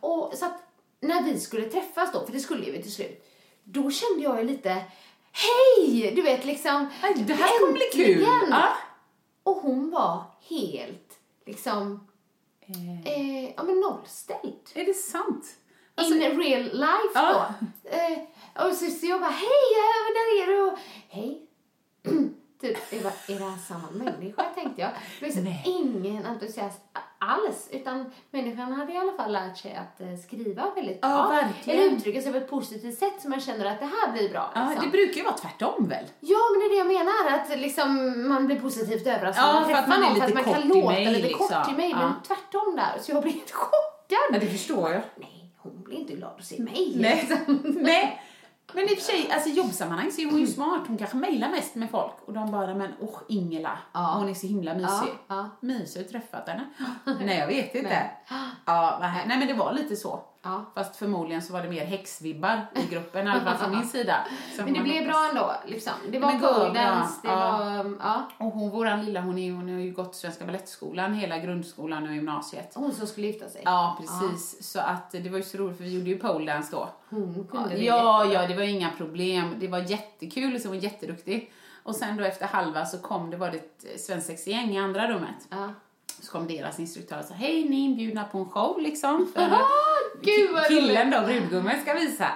[0.00, 0.62] Och så att
[1.00, 3.19] när vi skulle träffas då, för det skulle vi till slut.
[3.72, 4.84] Då kände jag ju lite,
[5.32, 6.12] hej!
[6.16, 6.86] Du vet liksom.
[7.02, 8.22] Aj, det här kommer bli kul.
[8.50, 8.68] Ja.
[9.42, 12.06] Och hon var helt liksom,
[13.04, 14.68] eh, ja men nollställd.
[14.74, 15.44] Är det sant?
[15.94, 17.54] Alltså, In real life Ja.
[17.84, 17.88] då.
[17.90, 18.18] Eh,
[18.66, 19.74] och så, så jag bara, hej,
[20.14, 20.76] där är du.
[21.08, 21.46] Hej.
[22.60, 23.02] typ, är
[23.38, 24.90] det här samma människa, tänkte jag.
[25.20, 25.62] Liksom Nej.
[25.66, 26.80] ingen entusiasm
[27.20, 27.68] alls.
[27.72, 31.28] Utan människan hade i alla fall lärt sig att eh, skriva väldigt Ja, bra.
[31.28, 31.80] verkligen.
[31.80, 34.50] Eller uttrycka sig på ett positivt sätt så man känner att det här blir bra.
[34.54, 34.84] ja, liksom.
[34.84, 36.04] det brukar ju vara tvärtom väl?
[36.20, 37.38] Ja, men det är det jag menar.
[37.40, 40.54] Att liksom man blir positivt överraskad Ja, för att man är lite för att man
[40.54, 41.46] kan låta mejl, lite liksom.
[41.48, 41.94] kort i mejl.
[41.96, 42.14] Men Ja.
[42.26, 43.02] tvärtom där.
[43.02, 44.18] Så jag blir helt chockad.
[44.32, 45.02] Ja, det förstår jag.
[45.16, 46.92] Nej, hon blir inte glad att se mig.
[46.96, 47.26] Nej.
[47.28, 47.60] liksom.
[47.82, 48.22] Nej.
[48.74, 50.82] Men i och för sig, alltså i jobbsammanhang så är hon ju smart.
[50.86, 54.14] Hon kanske mejlar mest med folk och de bara, men åh Ingela, Ja.
[54.18, 54.88] hon är så himla mysig.
[54.88, 55.48] Ja, ja.
[55.60, 56.64] Mysig att träffat henne.
[57.20, 58.10] Nej, jag vet inte.
[58.64, 59.26] Ja, vad här.
[59.26, 60.20] Nej, men det var lite så.
[60.42, 60.64] Ja.
[60.74, 64.16] Fast förmodligen så var det mer häxvibbar i gruppen, i alla fall från min sida.
[64.58, 65.52] Men det blev bra ändå.
[65.66, 65.92] Liksom.
[66.08, 66.38] Det var det
[66.72, 67.58] det Ja.
[67.58, 67.96] var...
[68.00, 68.28] Ja.
[68.38, 72.14] Och hon, våran lilla, hon, är, hon har ju gått Svenska Balettskolan hela grundskolan och
[72.14, 72.72] gymnasiet.
[72.74, 73.62] Hon som skulle gifta sig.
[73.64, 74.72] Ja, precis.
[74.72, 76.88] Så att det var ju så roligt för vi gjorde ju pole dance då.
[77.08, 78.42] Hon Ja, kunde det ja, jättebra.
[78.42, 79.54] ja, det var inga problem.
[79.60, 81.52] Det var jättekul, så hon var jätteduktig.
[81.82, 85.48] Och sen då efter halva så kom det, var det ett svensexgäng i andra rummet.
[85.50, 85.68] Ja.
[86.20, 89.32] Så kom deras instruktör och sa, hej ni är inbjudna på en show liksom.
[89.34, 89.66] För Aha,
[90.22, 92.26] gud vad killen då, brudgummen, ska visa.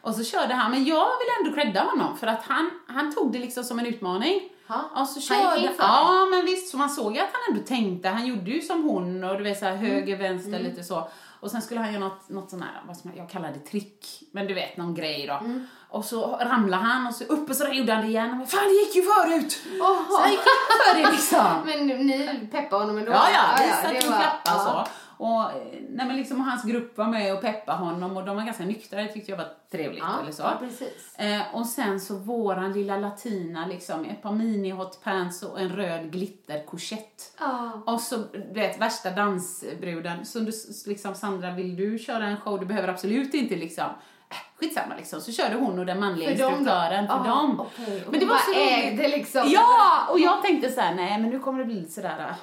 [0.00, 3.32] Och så körde han, men jag vill ändå credda honom för att han, han tog
[3.32, 4.40] det liksom som en utmaning.
[4.66, 5.40] Ja, Och så körde,
[5.78, 8.82] ja men visst, så man såg ju att han ändå tänkte, han gjorde ju som
[8.82, 9.84] hon och du vet såhär Mm.
[9.86, 11.08] höger, vänster, lite så.
[11.44, 14.22] Och sen skulle han göra något, något sån här, vad som jag kallar det trick,
[14.32, 15.34] men du vet någon grej då.
[15.34, 15.66] Mm.
[15.88, 18.30] Och så ramlade han och så upp och så gjorde han det igen.
[18.30, 19.62] Och men, fan det gick ju förut!
[19.80, 20.04] Oho.
[20.10, 21.46] Så han gick upp för det liksom.
[21.66, 23.12] Men ni peppade honom ändå?
[23.12, 24.86] Ja, ja, vi det satt och klappade ja.
[24.86, 24.90] så.
[25.16, 25.56] Och, eh,
[25.88, 29.02] nej, men liksom, hans grupp var med och peppade honom och de var ganska nyktra,
[29.02, 30.02] det tyckte jag var trevligt.
[30.02, 30.42] Ja, eller så.
[30.42, 31.18] ja, precis.
[31.18, 35.68] Eh, och sen så våran lilla latina, liksom, ett par mini hot pants och en
[35.68, 37.36] röd glitterkorsett.
[37.38, 37.82] Ja.
[37.86, 40.26] Och så, vet, värsta dansbruden.
[40.26, 40.52] Så du,
[40.86, 42.60] liksom, Sandra, vill du köra en show?
[42.60, 43.84] Du behöver absolut inte liksom.
[44.30, 45.20] Äh, skitsamma liksom.
[45.20, 47.60] Så körde hon och den manliga För dem instruktören för dem.
[47.60, 47.72] Och
[48.10, 49.42] Men det var så ägde liksom.
[49.46, 50.08] Ja!
[50.10, 52.34] Och jag tänkte så här, nej men nu kommer det bli lite sådär,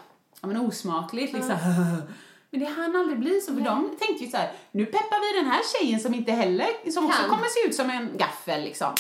[0.42, 1.56] ja men osmakligt liksom.
[2.52, 5.42] Men det hann aldrig bli så, för de tänkte ju så här, nu peppar vi
[5.42, 7.30] den här tjejen som inte heller, som också Kan.
[7.30, 8.94] kommer se ut som en gaffel liksom.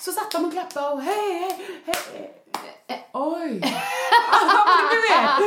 [0.00, 3.08] Så satt de och klappade och hej, hej, hej.
[3.12, 3.50] Oj!
[4.66, 5.40] men du vet,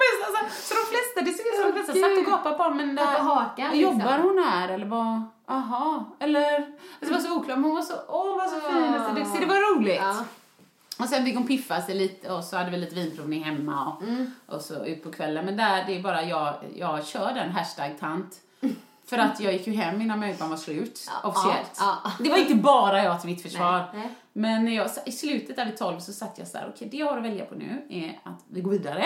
[0.00, 2.70] men alltså, så de flesta, det ser ut som de flesta satt och gapade på
[2.70, 3.80] men där, hakan, liksom.
[3.80, 7.82] jobbar hon här eller vad, aha, eller, alltså, det var så oklart, men hon var
[7.82, 10.00] så, åh hon var så fin, alltså, det, så det var roligt.
[10.02, 10.24] Ja.
[11.02, 14.02] Och sen fick hon piffa sig lite och så hade vi lite vinprovning hemma och,
[14.02, 14.30] Mm.
[14.46, 15.44] och så ut på kvällen.
[15.44, 18.40] Men där, det är bara jag, jag kör den hashtag tant.
[19.06, 21.76] För att jag gick ju hem innan möhippan var slut, Ja, officiellt.
[21.78, 22.10] ja, ja.
[22.24, 23.78] Det var inte bara jag till mitt försvar.
[23.78, 24.14] Nej, nej.
[24.32, 27.06] Men jag, i slutet där vid 12 så satt jag så här, okej det jag
[27.06, 29.04] har att välja på nu är att vi går vidare.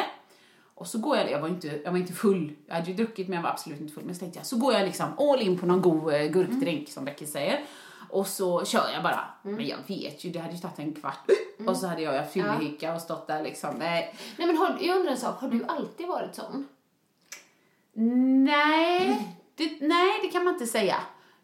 [0.74, 3.28] Och så går jag, jag var inte, jag var inte full, jag hade ju druckit
[3.28, 4.05] men jag var absolut inte full.
[4.05, 6.88] Men så tänkte jag, så går jag liksom all in på någon god eh, gurkdrink
[6.88, 7.61] som Becky säger.
[8.09, 9.20] Och så kör jag bara.
[9.42, 11.30] Men jag vet ju, det hade ju tagit en kvart.
[11.66, 13.74] Och så hade jag, jag fyllehicka och stått där liksom.
[13.78, 16.68] Nej, Nej men har, jag undrar en sak, har du alltid varit sån?
[18.44, 20.96] Nej, det, nej, det kan man inte säga.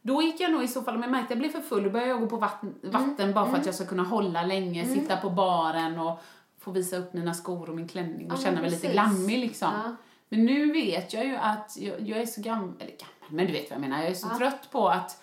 [0.03, 1.83] Då gick jag nog i så fall, om jag märkte att jag blev för full,
[1.85, 4.87] då började jag gå på vatten, vatten bara för att jag ska kunna hålla länge,
[4.87, 6.21] sitta på baren och
[6.59, 8.93] få visa upp mina skor och min klänning och Ja, känna mig lite precis.
[8.93, 9.69] glammig liksom.
[9.85, 9.97] Ja.
[10.29, 13.53] Men nu vet jag ju att jag, jag är så gammal, eller gammal, men du
[13.53, 15.20] vet vad jag menar, jag är så trött på att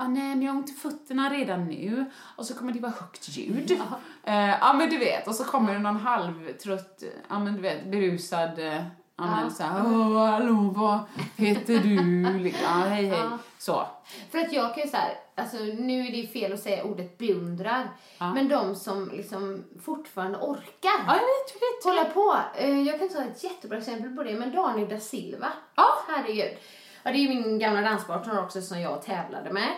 [0.00, 2.04] Ah, nej, men jag har ont i fötterna redan nu.
[2.36, 3.80] Och så kommer det vara högt ljud.
[4.24, 5.28] Eh, Ja, men du vet.
[5.28, 8.82] Och så kommer det någon halvtrött, ja men du vet, berusad eh,
[9.16, 10.98] Ja, men så här, Åh, hallå, vad
[11.36, 12.38] heter du?
[12.38, 13.18] Liksom, Ja, hej, hej.
[13.58, 13.86] Så.
[14.30, 17.18] För att jag kan ju såhär, alltså nu är det ju fel att säga ordet
[17.18, 17.88] beundrar,
[18.18, 21.84] men de som liksom fortfarande orkar Ja, jag vet, jag vet.
[21.84, 22.36] hålla på.
[22.58, 25.48] Eh, Jag kan ta ett jättebra exempel på det, men Daniel da Silva.
[25.74, 25.84] Ja.
[26.08, 26.58] Herregud.
[27.02, 29.70] Ja, det är ju min gamla danspartner också som jag tävlade med.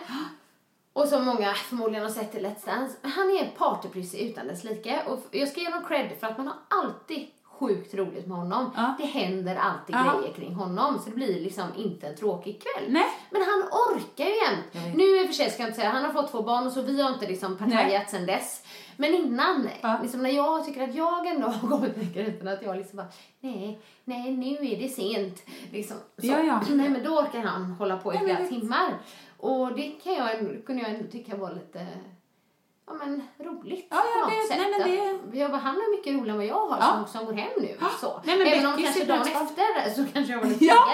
[0.93, 2.97] Och som många förmodligen har sett i Let's Dance.
[3.01, 5.01] Han är en partyprisse utan dess like.
[5.07, 8.71] Och jag ska ge honom cred för att man har alltid sjukt roligt med honom.
[8.75, 8.95] Ja.
[8.99, 10.19] Det händer alltid Ja.
[10.19, 10.99] grejer kring honom.
[10.99, 12.91] Så det blir liksom inte en tråkig kväll.
[12.91, 13.05] Nej.
[13.29, 14.95] Men han orkar ju jämt.
[14.97, 16.73] Nu i och för sig ska jag inte säga, han har fått två barn och
[16.73, 18.62] så vi har inte liksom partajat sen dess.
[18.97, 19.97] Men innan, Ja.
[20.01, 23.07] liksom när jag tycker att jag ändå har kommit till gränsen att jag liksom bara,
[23.39, 25.41] nej, nej nu är det sent.
[25.71, 25.97] Liksom.
[26.17, 26.61] Så, Ja, ja.
[26.69, 28.49] Nej men då orkar han hålla på i flera visst.
[28.51, 28.97] timmar.
[29.37, 30.29] Och det kan jag,
[30.65, 31.87] kunde jag ändå tycka var lite
[32.87, 34.57] ja, men, roligt Ja, ja, på något det- sätt.
[34.87, 37.05] nej, men Att Jag bara, han har mycket roligare än vad jag har Ja.
[37.07, 37.77] som, som går hem nu.
[38.01, 38.21] Så.
[38.25, 39.41] Nej, men Även om kanske dagen kvar.
[39.41, 40.85] efter så kanske jag var lite Ja,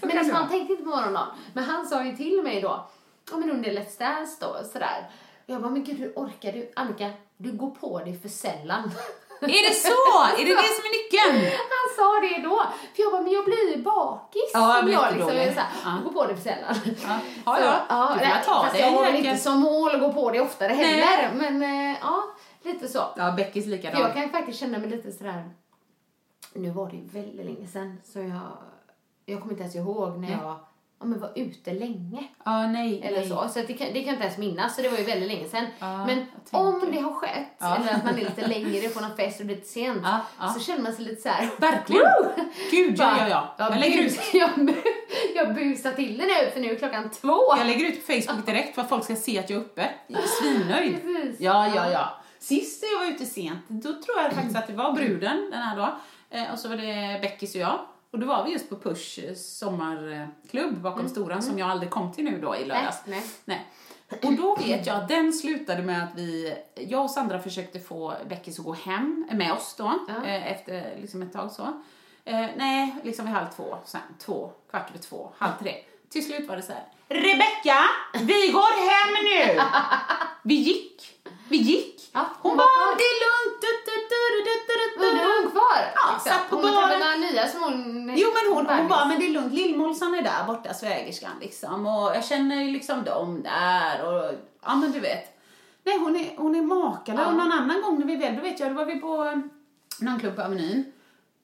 [0.00, 1.28] Men det han tänkte inte på morgondagen.
[1.52, 2.86] Men han sa ju till mig då,
[3.30, 5.10] ja men under Let's Dance då, sådär.
[5.50, 6.72] Jag bara, men gud hur orkar du?
[6.76, 8.90] Annika, du går på dig för sällan.
[9.40, 10.40] Är det så?
[10.40, 11.52] Är det det som är nyckeln?
[11.74, 12.62] Han sa det då.
[12.94, 14.50] För jag bara, men jag blir ju bakis.
[14.52, 15.42] Ja, jag blir jag jättedålig.
[15.42, 15.98] är så här, Ja.
[16.04, 16.74] Går på dig för sällan.
[17.04, 17.86] Ja, ja, ja.
[17.88, 20.30] ja Du får nej, ta fast det, jag har inte som mål att gå på
[20.30, 20.84] det oftare Nej.
[20.84, 21.34] heller.
[21.34, 22.22] Men eh, ja,
[22.62, 23.02] lite så.
[23.16, 25.50] Ja, Beckis För jag kan faktiskt känna mig lite sådär...
[26.52, 28.40] Nu var det ju väldigt länge sedan, så jag...
[29.24, 30.56] Jag kommer inte ens ihåg när jag
[31.00, 32.24] ja, men var ute länge.
[32.44, 33.00] Ja, nej.
[33.04, 33.28] Eller nej.
[33.28, 33.48] så.
[33.48, 35.48] Så det, kan, det kan jag inte ens minnas, så det var ju väldigt länge
[35.48, 35.66] sedan.
[35.78, 37.76] Ja, men om det har skett, Ja.
[37.76, 40.02] eller att man är lite längre på någon fest och det är lite sent,
[40.54, 41.50] så känner man sig lite så här.
[41.58, 42.02] Verkligen.
[42.70, 43.54] Gud, ja, ja, ja.
[43.58, 44.50] Jag, Jag lägger ut jag,
[45.34, 47.38] jag busar till det nu, för nu är klockan två.
[47.56, 49.88] Jag lägger ut på Facebook direkt för att folk ska se att jag är uppe.
[50.06, 50.96] Jag är Svinnöjd.
[51.38, 52.14] Ja, ja, ja.
[52.38, 55.76] Sist jag var ute sent, då tror jag faktiskt att det var bruden den här
[55.76, 55.98] då.
[56.30, 57.78] Eh, och så var det Beckis och jag.
[58.10, 62.12] Och då var vi just på Push eh, sommarklubb bakom Storan som jag aldrig kom
[62.12, 62.96] till nu då i lördags.
[63.04, 63.66] Nej, Nej.
[64.24, 68.14] Och då vet jag att den slutade med att vi, jag och Sandra försökte få
[68.28, 70.14] Beckis att gå hem med oss då, Ja.
[70.24, 71.62] eh, efter liksom ett tag så.
[72.24, 75.74] Eh, nej, liksom vid halv två, sen två, kvart över två, halv tre.
[76.10, 76.84] Till slut var det så här.
[77.08, 77.78] Rebecka,
[78.14, 79.62] vi går hem nu!
[80.42, 81.02] Vi gick,
[81.48, 82.10] vi gick.
[82.12, 83.64] Ja, hon hon bara, det är lugnt.
[85.04, 85.92] Är hon kvar?
[85.94, 86.88] Ja, satt på hon har baren.
[86.88, 88.12] träffat några nya som hon...
[88.16, 91.86] Jo men hon, hon bara, men det är lugnt, Lillmålsan är där borta, svägerskan liksom.
[91.86, 94.34] Och jag känner ju liksom dem där och,
[94.64, 95.38] ja men du vet.
[95.84, 97.20] Nej hon är, hon är makalös.
[97.20, 97.26] Ja.
[97.26, 99.38] Och någon annan gång när vi väl, då vet jag, då var vi på eh,
[100.00, 100.92] någon klubb på Avenyn.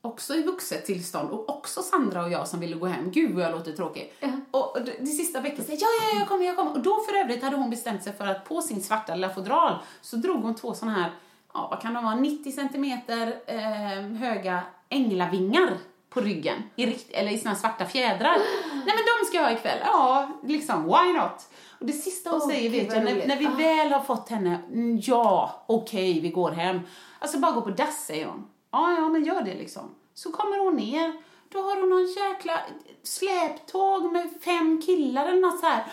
[0.01, 3.11] Också i vuxet tillstånd och också Sandra och jag som ville gå hem.
[3.11, 4.13] Gud vad jag låter tråkig.
[4.51, 6.73] Och det, det sista veckan säger ja, ja, jag kommer, jag kommer.
[6.73, 9.79] Och då för övrigt hade hon bestämt sig för att på sin svarta lilla fodral
[10.01, 11.13] så drog hon två såna här,
[11.55, 15.79] ja vad kan de vara, 90 centimeter eh, höga änglavingar
[16.11, 16.63] på ryggen.
[16.77, 18.37] I rikt, eller i såna svarta fjädrar.
[18.73, 19.79] Nej men de ska jag ha ikväll.
[19.85, 21.49] Ja, liksom, why not?
[21.81, 23.51] Och det sista hon Åh, säger vet jag, när, när vi Ah.
[23.51, 26.81] väl har fått henne, mm, ja, okej, vi går hem.
[27.19, 28.47] Alltså bara gå på dass, säger hon.
[28.73, 29.95] Ja, ja, men gör det liksom.
[30.15, 31.13] Så kommer hon ner,
[31.49, 32.61] då har hon någon jäkla
[33.03, 35.85] släptåg med fem killar eller något så här.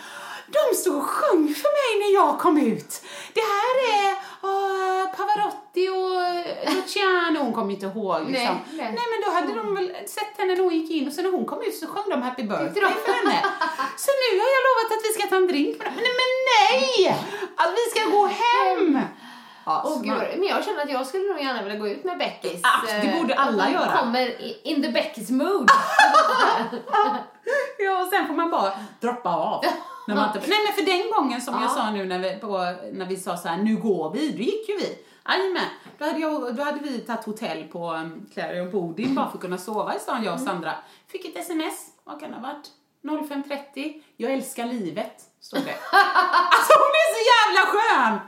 [0.48, 3.02] De stod och sjöng för mig när jag kom ut.
[3.34, 4.91] Det här är uh,
[6.96, 8.56] Luciano, hon kommer inte ihåg liksom.
[8.56, 8.92] Nej, nej.
[8.98, 11.30] nej men då hade de väl sett henne när hon gick in och så när
[11.30, 13.36] hon kom ut så sjöng de Happy Birthday för henne.
[13.96, 15.94] Så nu har jag lovat att vi ska ta en drink med dem.
[15.94, 17.08] Men, men nej!
[17.56, 19.00] Att vi ska gå hem!
[19.66, 22.04] Ja, Åh så gud, men jag känner att jag skulle nog gärna vilja gå ut
[22.04, 22.60] med Beckis.
[22.62, 23.96] Ah, det eh, borde alla att hon göra.
[23.98, 24.34] kommer
[24.66, 25.70] in the Beckis mood.
[27.78, 29.64] Ja, och sen får man bara droppa av.
[30.08, 31.68] När man inte, nej men för den gången som jag Ja.
[31.68, 32.48] sa nu när vi, på,
[32.92, 34.98] när vi sa så här, nu går vi, då gick ju vi.
[35.28, 35.68] Jajamän.
[35.98, 39.40] Då hade, jag, då hade vi tagit hotell på um, Clarion Bodin bara för att
[39.40, 40.74] kunna sova i stan, jag och Sandra.
[41.06, 42.70] Fick ett sms, vad kan det ha varit?
[43.02, 44.02] 05.30.
[44.16, 45.74] Jag älskar livet, stod det.
[46.52, 48.18] alltså hon är så jävla skön!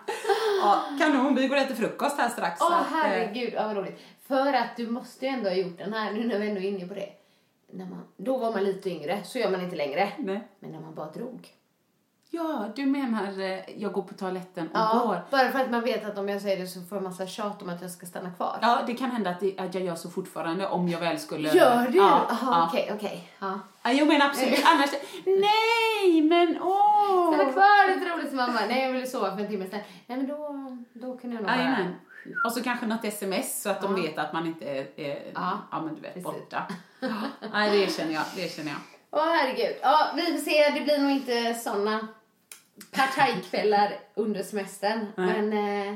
[0.62, 1.34] Ja, kanon.
[1.34, 2.60] Vi går och äter frukost här strax.
[2.60, 4.00] Åh att, eh, herregud, ja, vad roligt.
[4.26, 6.64] För att du måste ju ändå ha gjort den här, nu när vi ändå är
[6.64, 7.08] inne på det.
[7.70, 10.12] När man, då var man lite yngre, så gör man inte längre.
[10.18, 10.48] Nej.
[10.58, 11.48] Men när man bara drog.
[12.30, 15.20] Ja, du menar eh, jag går på toaletten och Ja, går.
[15.30, 17.62] bara för att man vet att om jag säger det så får jag massa tjat
[17.62, 18.58] om att jag ska stanna kvar.
[18.62, 21.48] Ja, det kan hända att, det, att jag gör så fortfarande om jag väl skulle...
[21.48, 21.98] Gör du?
[21.98, 22.66] Ja, Jaha, ja.
[22.68, 23.30] okej, okej.
[23.38, 23.60] Ja.
[23.82, 24.64] Ja, jag menar absolut.
[24.66, 24.90] Annars...
[25.26, 27.34] Nej, men åh!
[27.34, 28.60] Stanna kvar lite roligt mamma.
[28.68, 29.80] Nej, jag ville sova för en timme sedan.
[30.06, 30.36] Nej, men då,
[30.92, 31.56] då kunde jag nog bara...
[31.56, 31.94] Jajamän.
[32.46, 35.58] Och så kanske något sms så att de vet att man inte är, är Ja,
[35.70, 36.24] ja, men du vet, precis.
[36.24, 36.62] borta.
[37.52, 38.22] Nej, det känner jag.
[38.36, 38.80] Det känner jag.
[39.16, 39.76] Åh herregud.
[39.82, 40.70] Ja, vi får se.
[40.70, 42.08] Det blir nog inte såna
[42.90, 45.06] partajkvällar under semestern.
[45.16, 45.42] Nej.
[45.42, 45.94] Men, eh,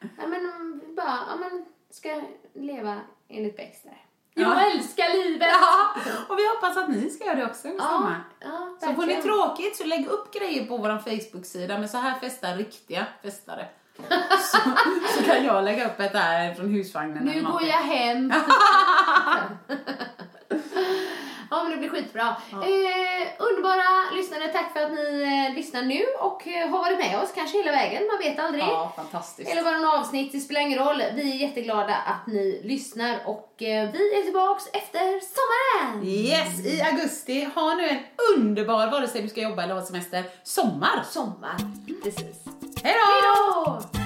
[0.00, 2.22] ja, men bara, ja men, ska
[2.54, 4.00] leva enligt Baxter.
[4.34, 4.70] Jag Ja.
[4.70, 5.48] älskar livet!
[5.50, 5.94] Ja,
[6.28, 8.24] och vi hoppas att ni ska göra det också i ja, sommar.
[8.40, 12.14] ja Så får ni tråkigt så lägg upp grejer på vår Facebook-sida med så här
[12.18, 13.66] festar riktiga festare.
[14.52, 14.58] så,
[15.16, 18.32] så kan jag lägga upp ett där från husvagnen Nu går jag hem.
[21.74, 22.36] ja, det blir skitbra.
[22.52, 27.22] Eh, underbara lyssnare, tack för att ni eh, lyssnar nu och eh, har varit med
[27.22, 28.64] oss kanske hela vägen, man vet aldrig.
[28.64, 29.50] Ja, fantastiskt.
[29.50, 31.02] Eller bara någon avsnitt, det spelar ingen roll.
[31.14, 36.04] Vi är jätteglada att ni lyssnar och eh, vi är tillbaks efter sommaren!
[36.08, 37.48] Yes, i augusti.
[37.54, 37.98] Ha nu en
[38.36, 41.04] underbar, vare sig du ska jobba eller ha semester, sommar.
[41.10, 41.56] Sommar,
[42.02, 42.36] precis.
[42.82, 44.03] Hej då!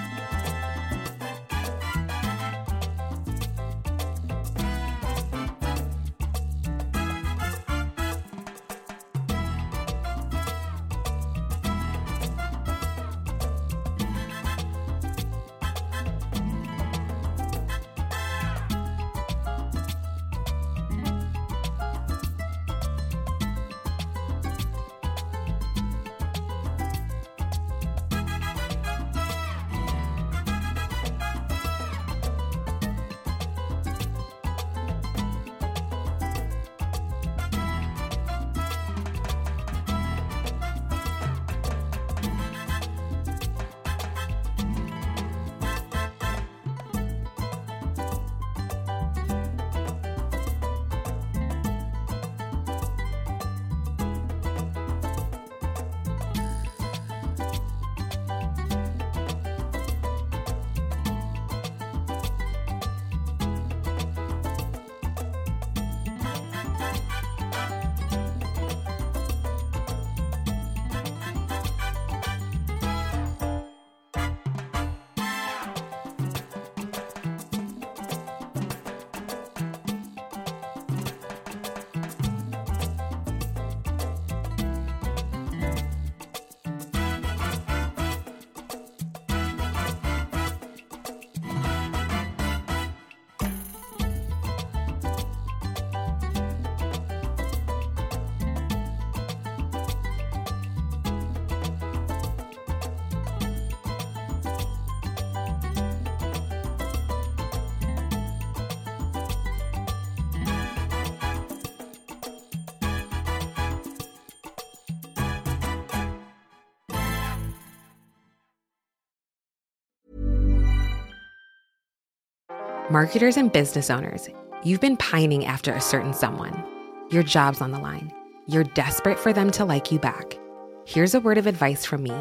[122.90, 124.30] Marketers and business owners,
[124.64, 126.64] you've been pining after a certain someone.
[127.10, 128.10] Your job's on the line.
[128.46, 130.38] You're desperate for them to like you back.
[130.86, 132.18] Here's a word of advice from me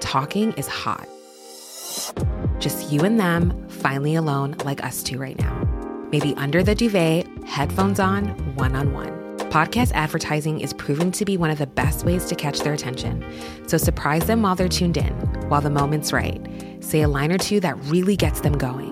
[0.00, 1.06] talking is hot.
[2.58, 5.54] Just you and them, finally alone, like us two right now.
[6.10, 9.12] Maybe under the duvet, headphones on, one on one.
[9.50, 13.24] Podcast advertising is proven to be one of the best ways to catch their attention.
[13.68, 15.12] So surprise them while they're tuned in,
[15.48, 16.44] while the moment's right.
[16.80, 18.87] Say a line or two that really gets them going.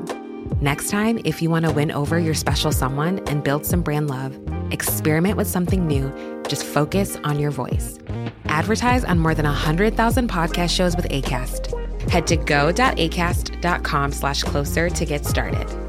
[0.63, 4.09] Next time, if you want to win over your special someone and build some brand
[4.09, 4.39] love,
[4.71, 6.11] experiment with something new.
[6.49, 7.99] Just focus on your voice.
[8.47, 12.11] Advertise on more than 100,000 podcast shows with ACAST.
[12.11, 15.86] Head to go.acast.com slash closer to get started.